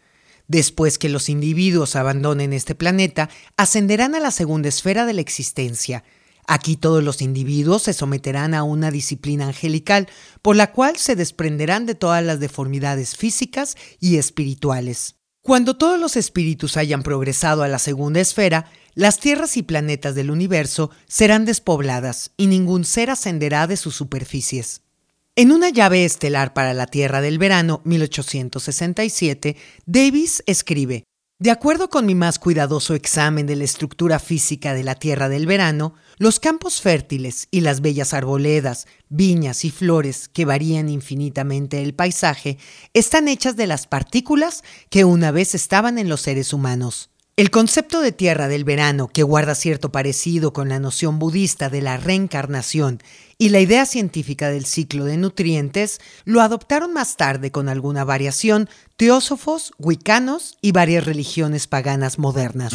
[0.48, 6.06] después que los individuos abandonen este planeta, ascenderán a la segunda esfera de la existencia.
[6.48, 10.08] Aquí todos los individuos se someterán a una disciplina angelical,
[10.42, 15.19] por la cual se desprenderán de todas las deformidades físicas y espirituales.
[15.50, 20.30] Cuando todos los espíritus hayan progresado a la segunda esfera, las tierras y planetas del
[20.30, 24.84] universo serán despobladas y ningún ser ascenderá de sus superficies.
[25.36, 29.58] En una llave estelar para la Tierra del Verano, 1867,
[29.88, 31.06] Davis escribe,
[31.40, 35.48] de acuerdo con mi más cuidadoso examen de la estructura física de la Tierra del
[35.48, 41.96] Verano, los campos fértiles y las bellas arboledas, viñas y flores que varían infinitamente el
[41.96, 42.58] paisaje
[42.94, 47.10] están hechas de las partículas que una vez estaban en los seres humanos.
[47.38, 51.82] El concepto de tierra del verano, que guarda cierto parecido con la noción budista de
[51.82, 53.02] la reencarnación
[53.38, 58.68] y la idea científica del ciclo de nutrientes, lo adoptaron más tarde con alguna variación
[58.98, 62.74] teósofos, wicanos y varias religiones paganas modernas.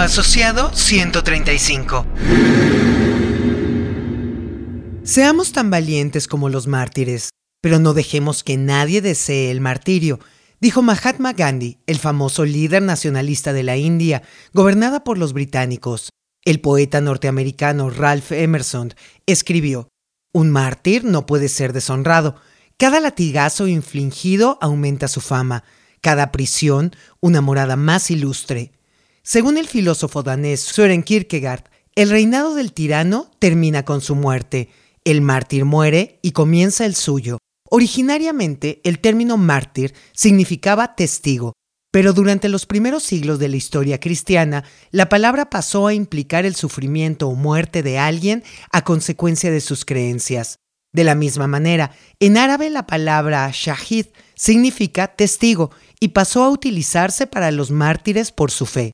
[0.00, 2.06] Asociado 135.
[5.02, 7.28] Seamos tan valientes como los mártires.
[7.60, 10.18] Pero no dejemos que nadie desee el martirio,
[10.58, 14.22] dijo Mahatma Gandhi, el famoso líder nacionalista de la India,
[14.54, 16.08] gobernada por los británicos.
[16.46, 18.94] El poeta norteamericano Ralph Emerson
[19.26, 19.90] escribió,
[20.32, 22.36] Un mártir no puede ser deshonrado.
[22.78, 25.64] Cada latigazo infligido aumenta su fama,
[26.00, 28.72] cada prisión una morada más ilustre.
[29.22, 31.64] Según el filósofo danés Søren Kierkegaard,
[31.94, 34.70] el reinado del tirano termina con su muerte,
[35.04, 37.38] el mártir muere y comienza el suyo.
[37.68, 41.52] Originariamente, el término mártir significaba testigo,
[41.92, 46.54] pero durante los primeros siglos de la historia cristiana, la palabra pasó a implicar el
[46.54, 48.42] sufrimiento o muerte de alguien
[48.72, 50.56] a consecuencia de sus creencias.
[50.92, 55.70] De la misma manera, en árabe la palabra shahid significa testigo
[56.00, 58.92] y pasó a utilizarse para los mártires por su fe.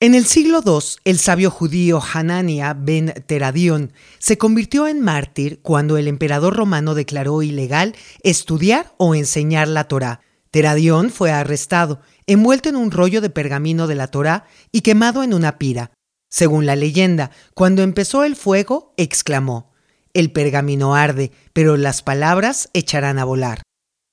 [0.00, 5.96] En el siglo II, el sabio judío Hanania ben Teradion se convirtió en mártir cuando
[5.96, 10.20] el emperador romano declaró ilegal estudiar o enseñar la Torá.
[10.52, 15.34] Teradión fue arrestado, envuelto en un rollo de pergamino de la Torá y quemado en
[15.34, 15.90] una pira.
[16.30, 19.72] Según la leyenda, cuando empezó el fuego, exclamó,
[20.14, 23.62] El pergamino arde, pero las palabras echarán a volar.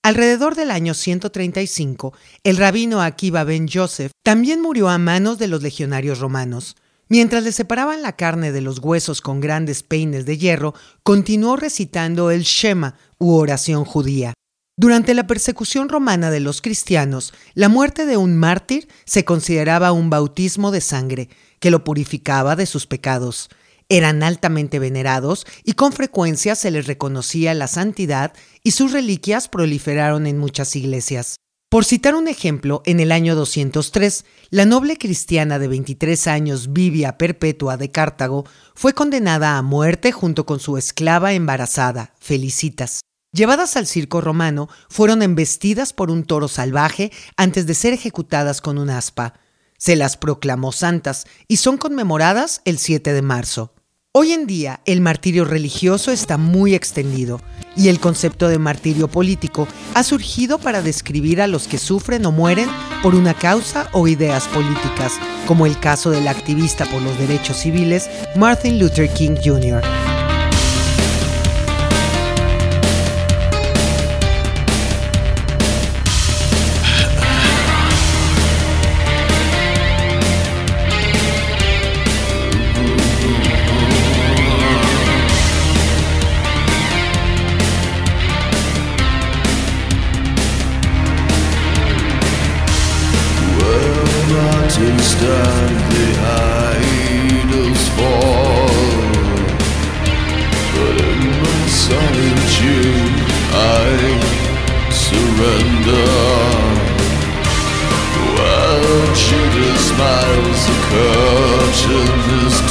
[0.05, 2.13] Alrededor del año 135,
[2.43, 6.75] el rabino Akiva ben Joseph también murió a manos de los legionarios romanos.
[7.09, 12.29] Mientras le separaban la carne de los huesos con grandes peines de hierro, continuó recitando
[12.29, 14.35] el Shema u oración judía.
[14.77, 20.11] Durante la persecución romana de los cristianos, la muerte de un mártir se consideraba un
[20.11, 21.29] bautismo de sangre,
[21.59, 23.49] que lo purificaba de sus pecados.
[23.87, 28.33] Eran altamente venerados y con frecuencia se les reconocía la santidad
[28.63, 31.35] y sus reliquias proliferaron en muchas iglesias.
[31.69, 37.17] Por citar un ejemplo, en el año 203, la noble cristiana de 23 años Vivia
[37.17, 38.45] Perpetua de Cartago
[38.75, 43.01] fue condenada a muerte junto con su esclava embarazada, Felicitas.
[43.33, 48.77] Llevadas al circo romano, fueron embestidas por un toro salvaje antes de ser ejecutadas con
[48.77, 49.33] un aspa.
[49.77, 53.74] Se las proclamó santas y son conmemoradas el 7 de marzo.
[54.17, 57.41] Hoy en día el martirio religioso está muy extendido
[57.75, 62.31] y el concepto de martirio político ha surgido para describir a los que sufren o
[62.31, 62.69] mueren
[63.03, 68.09] por una causa o ideas políticas, como el caso del activista por los derechos civiles
[68.37, 69.81] Martin Luther King Jr.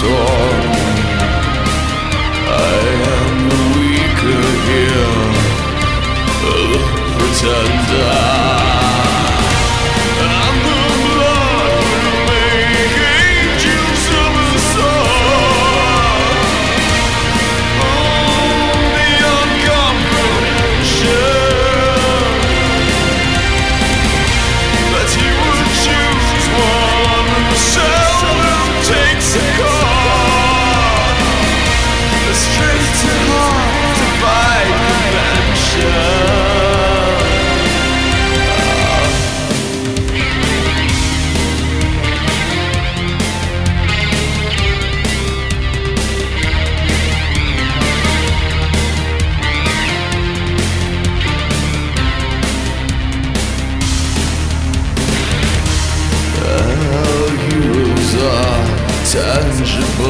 [0.04, 0.43] soul.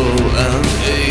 [0.07, 1.04] And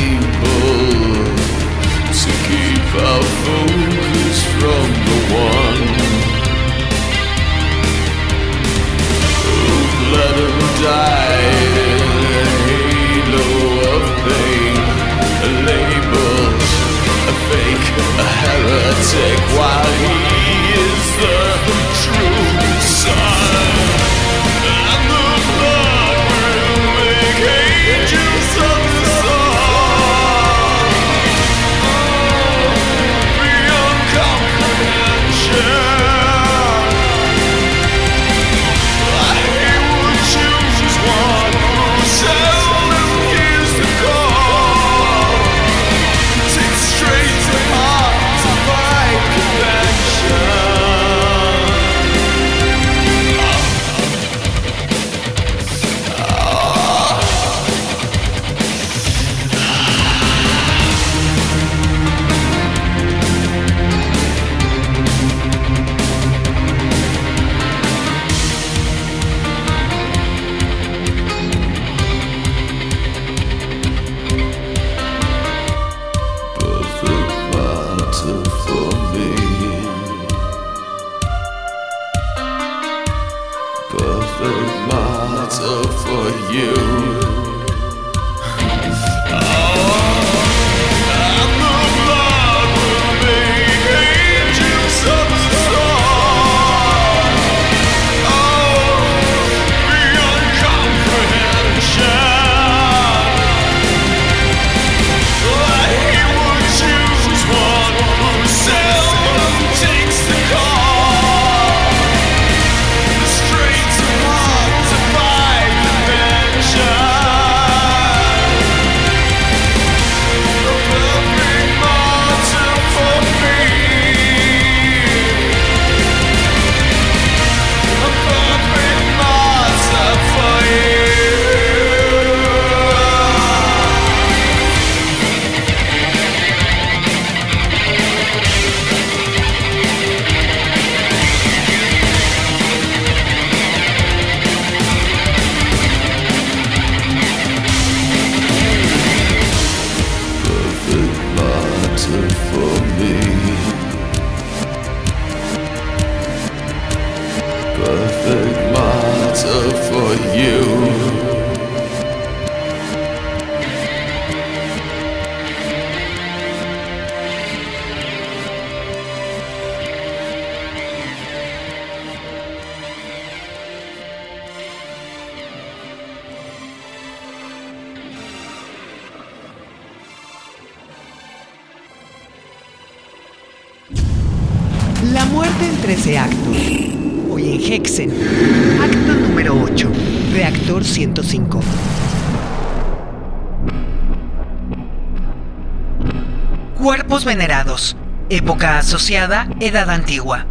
[198.94, 200.46] asociada, Edad Antigua.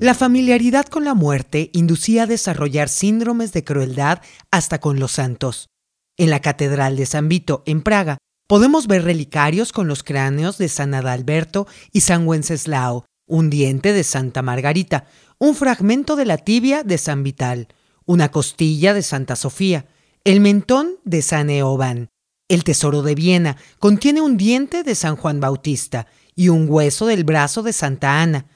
[0.00, 5.68] La familiaridad con la muerte inducía a desarrollar síndromes de crueldad hasta con los santos.
[6.16, 8.16] En la Catedral de San Vito, en Praga,
[8.46, 14.04] podemos ver relicarios con los cráneos de San Adalberto y San Wenceslao, un diente de
[14.04, 15.04] Santa Margarita,
[15.38, 17.68] un fragmento de la tibia de San Vital,
[18.06, 19.84] una costilla de Santa Sofía,
[20.24, 22.08] el mentón de San Eoban.
[22.54, 26.06] El tesoro de Viena contiene un diente de San Juan Bautista
[26.36, 28.46] y un hueso del brazo de Santa Ana.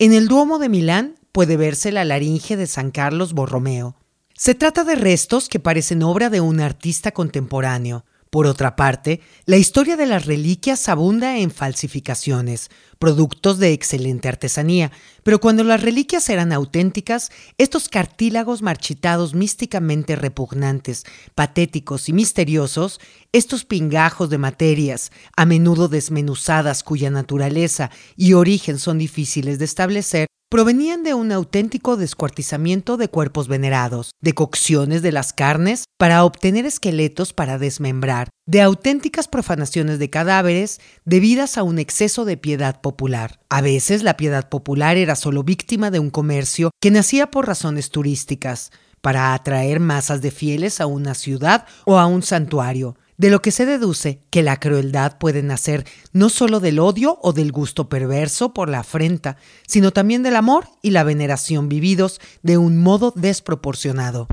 [0.00, 3.94] En el Duomo de Milán puede verse la laringe de San Carlos Borromeo.
[4.36, 8.04] Se trata de restos que parecen obra de un artista contemporáneo.
[8.34, 14.90] Por otra parte, la historia de las reliquias abunda en falsificaciones, productos de excelente artesanía,
[15.22, 21.04] pero cuando las reliquias eran auténticas, estos cartílagos marchitados místicamente repugnantes,
[21.36, 22.98] patéticos y misteriosos,
[23.30, 30.26] estos pingajos de materias, a menudo desmenuzadas cuya naturaleza y origen son difíciles de establecer,
[30.48, 36.66] provenían de un auténtico descuartizamiento de cuerpos venerados, de cocciones de las carnes para obtener
[36.66, 43.40] esqueletos para desmembrar, de auténticas profanaciones de cadáveres debidas a un exceso de piedad popular.
[43.48, 47.90] A veces la piedad popular era solo víctima de un comercio que nacía por razones
[47.90, 48.70] turísticas,
[49.04, 53.50] para atraer masas de fieles a una ciudad o a un santuario, de lo que
[53.50, 58.54] se deduce que la crueldad puede nacer no solo del odio o del gusto perverso
[58.54, 59.36] por la afrenta,
[59.66, 64.28] sino también del amor y la veneración vividos de un modo desproporcionado.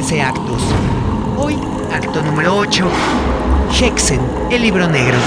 [0.00, 0.62] 13 actos.
[1.36, 1.58] Hoy,
[1.92, 2.86] acto número 8.
[3.78, 4.18] Hexen,
[4.50, 5.18] el libro negro.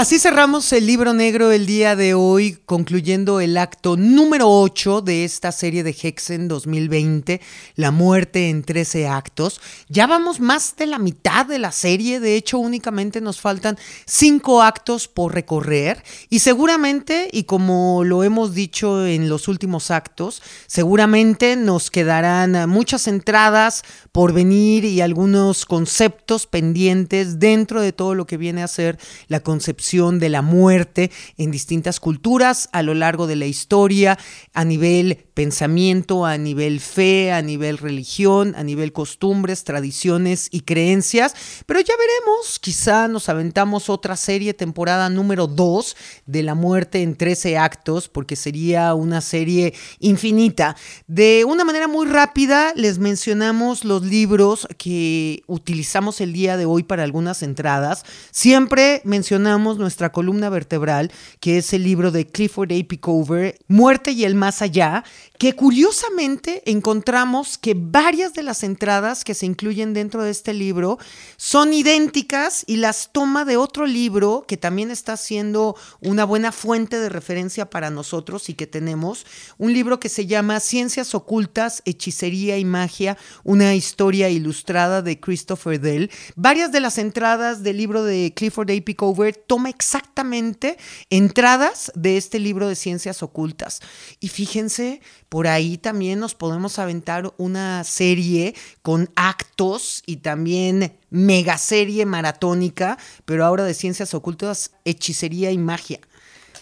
[0.00, 5.26] Así cerramos el libro negro el día de hoy, concluyendo el acto número 8 de
[5.26, 7.42] esta serie de Hexen 2020,
[7.74, 9.60] La muerte en 13 actos.
[9.90, 14.62] Ya vamos más de la mitad de la serie, de hecho únicamente nos faltan 5
[14.62, 21.56] actos por recorrer y seguramente, y como lo hemos dicho en los últimos actos, seguramente
[21.56, 28.36] nos quedarán muchas entradas por venir y algunos conceptos pendientes dentro de todo lo que
[28.36, 33.36] viene a ser la concepción de la muerte en distintas culturas a lo largo de
[33.36, 34.18] la historia,
[34.52, 41.34] a nivel pensamiento, a nivel fe, a nivel religión, a nivel costumbres, tradiciones y creencias.
[41.64, 45.96] Pero ya veremos, quizá nos aventamos otra serie, temporada número 2
[46.26, 50.76] de la muerte en 13 actos, porque sería una serie infinita.
[51.06, 56.82] De una manera muy rápida les mencionamos los libros que utilizamos el día de hoy
[56.82, 58.04] para algunas entradas.
[58.30, 61.10] Siempre mencionamos nuestra columna vertebral,
[61.40, 62.86] que es el libro de Clifford A.
[62.86, 65.02] Pickover, Muerte y el Más Allá,
[65.38, 70.98] que curiosamente encontramos que varias de las entradas que se incluyen dentro de este libro
[71.38, 76.98] son idénticas y las toma de otro libro que también está siendo una buena fuente
[76.98, 79.24] de referencia para nosotros y que tenemos,
[79.56, 85.80] un libro que se llama Ciencias Ocultas, Hechicería y Magia, una historia ilustrada de Christopher
[85.80, 86.10] Dell.
[86.36, 88.80] Varias de las entradas del libro de Clifford A.
[88.84, 90.76] Pickover toma exactamente
[91.08, 93.80] entradas de este libro de Ciencias Ocultas.
[94.20, 101.58] Y fíjense, por ahí también nos podemos aventar una serie con actos y también mega
[101.58, 106.00] serie maratónica, pero ahora de ciencias ocultas, hechicería y magia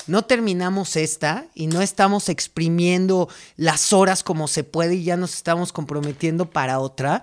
[0.08, 5.34] no terminamos esta y no estamos exprimiendo las horas como se puede y ya nos
[5.34, 7.22] estamos comprometiendo para otra.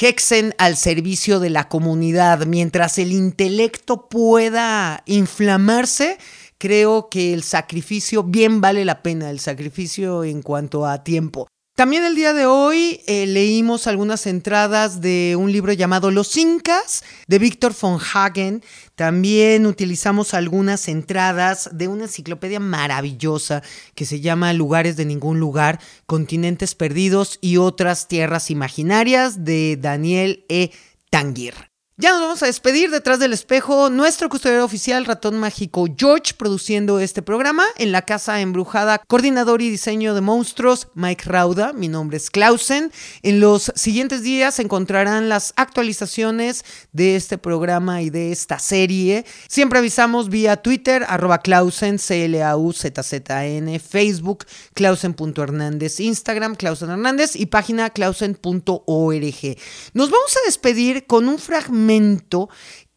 [0.00, 6.18] Hexen al servicio de la comunidad, mientras el intelecto pueda inflamarse,
[6.62, 11.48] creo que el sacrificio bien vale la pena, el sacrificio en cuanto a tiempo.
[11.74, 17.02] También el día de hoy eh, leímos algunas entradas de un libro llamado Los Incas
[17.26, 18.62] de Víctor von Hagen.
[18.94, 23.64] También utilizamos algunas entradas de una enciclopedia maravillosa
[23.96, 30.44] que se llama Lugares de ningún lugar, Continentes Perdidos y otras tierras imaginarias de Daniel
[30.48, 30.70] E.
[31.10, 31.71] Tanguir.
[32.02, 33.88] Ya nos vamos a despedir detrás del espejo.
[33.88, 37.64] Nuestro custodiero oficial, Ratón Mágico George, produciendo este programa.
[37.76, 41.72] En la Casa Embrujada, coordinador y diseño de monstruos, Mike Rauda.
[41.72, 42.90] Mi nombre es Clausen.
[43.22, 49.24] En los siguientes días encontrarán las actualizaciones de este programa y de esta serie.
[49.46, 59.56] Siempre avisamos vía Twitter, arroba Clausen, C-L-A-U-Z-Z-N, Facebook, Clausen.hernández, Instagram, Clausen Hernández y página clausen.org.
[59.94, 61.91] Nos vamos a despedir con un fragmento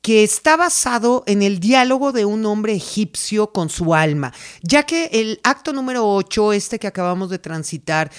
[0.01, 5.05] que está basado en el diálogo de un hombre egipcio con su alma, ya que
[5.13, 8.11] el acto número 8, este que acabamos de transitar,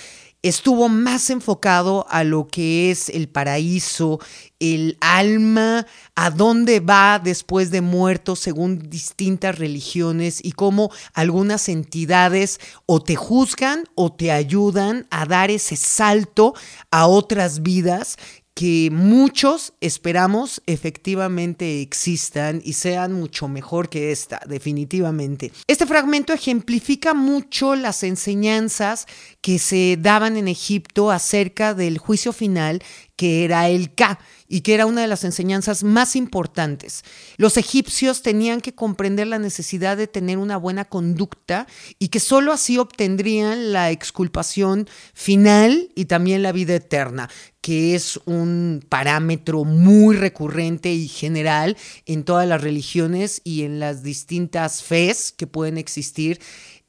[0.43, 4.19] estuvo más enfocado a lo que es el paraíso,
[4.59, 12.59] el alma, a dónde va después de muerto según distintas religiones y cómo algunas entidades
[12.87, 16.55] o te juzgan o te ayudan a dar ese salto
[16.91, 18.17] a otras vidas
[18.57, 25.53] que muchos esperamos efectivamente existan y sean mucho mejor que esta, definitivamente.
[25.67, 29.05] Este fragmento ejemplifica mucho las enseñanzas
[29.43, 32.83] que se daban en Egipto acerca del juicio final
[33.17, 34.19] que era el K
[34.49, 37.03] y que era una de las enseñanzas más importantes.
[37.37, 41.67] Los egipcios tenían que comprender la necesidad de tener una buena conducta
[41.99, 47.29] y que sólo así obtendrían la exculpación final y también la vida eterna
[47.63, 54.05] que es un parámetro muy recurrente y general en todas las religiones y en las
[54.05, 56.39] distintas fes que pueden existir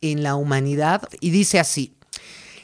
[0.02, 1.02] en la humanidad.
[1.20, 1.98] Y dice así,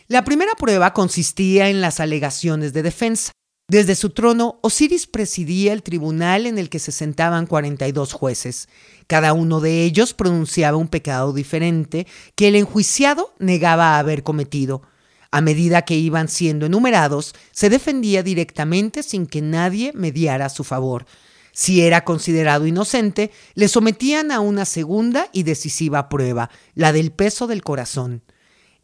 [0.08, 3.32] la primera prueba consistía en las alegaciones de defensa.
[3.74, 8.70] Desde su trono, Osiris presidía el tribunal en el que se sentaban 42 jueces.
[9.08, 12.06] Cada uno de ellos pronunciaba un pecado diferente
[12.36, 14.84] que el enjuiciado negaba haber cometido.
[15.32, 20.64] A medida que iban siendo enumerados, se defendía directamente sin que nadie mediara a su
[20.64, 21.08] favor.
[21.52, 27.48] Si era considerado inocente, le sometían a una segunda y decisiva prueba, la del peso
[27.48, 28.22] del corazón.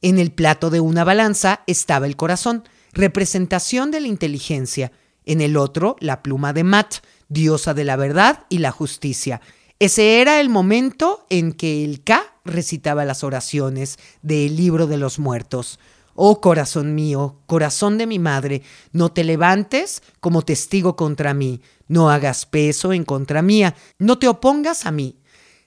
[0.02, 2.64] En el plato de una balanza estaba el corazón,
[2.94, 4.91] representación de la inteligencia.
[5.26, 6.95] En el otro, la pluma de Mat,
[7.28, 9.41] diosa de la verdad y la justicia.
[9.80, 15.20] Ese era el momento en que el K recitaba las oraciones del libro de los
[15.20, 15.80] muertos.
[16.16, 18.61] Oh corazón mío, corazón de mi madre,
[18.91, 24.28] no te levantes como testigo contra mí, no hagas peso en contra mía, no te
[24.28, 25.16] opongas a mí.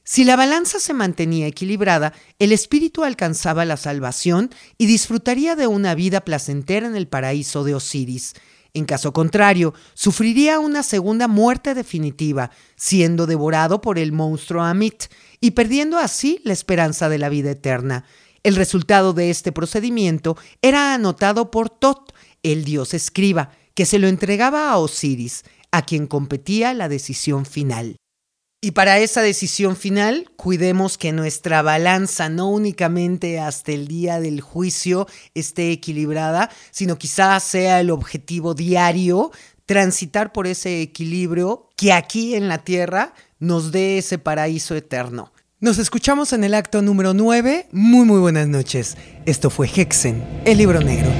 [0.05, 5.95] Si la balanza se mantenía equilibrada, el espíritu alcanzaba la salvación y disfrutaría de una
[5.95, 8.35] vida placentera en el paraíso de Osiris.
[8.75, 15.05] En caso contrario, sufriría una segunda muerte definitiva, siendo devorado por el monstruo Amit
[15.41, 18.05] y perdiendo así la esperanza de la vida eterna.
[18.43, 22.13] El resultado de este procedimiento era anotado por Tot,
[22.43, 27.97] el dios escriba, que se lo entregaba a Osiris, a quien competía la decisión final.
[28.65, 34.41] Y para esa decisión final, cuidemos que nuestra balanza no únicamente hasta el día del
[34.41, 39.33] juicio esté equilibrada, sino quizás sea el objetivo diario
[39.67, 45.33] transitar por ese equilibrio que aquí en la tierra nos dé ese paraíso eterno.
[45.59, 47.67] Nos escuchamos en el acto número 9.
[47.73, 48.97] Muy, muy buenas noches.
[49.27, 51.11] Esto fue Hexen, el libro negro.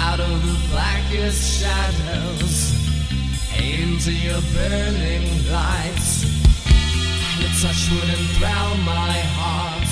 [0.00, 2.74] Out of the blackest shadows
[3.58, 6.24] into your burning lights.
[7.40, 9.90] The touch would enthral my heart.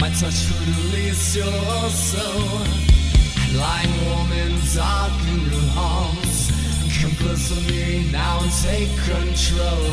[0.00, 2.84] My touch would release your soul.
[3.54, 6.50] Lying warm in dark in your arms
[7.00, 9.84] Come close to me now and take control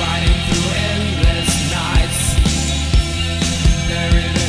[0.00, 2.22] Riding through endless nights
[3.86, 4.43] Buried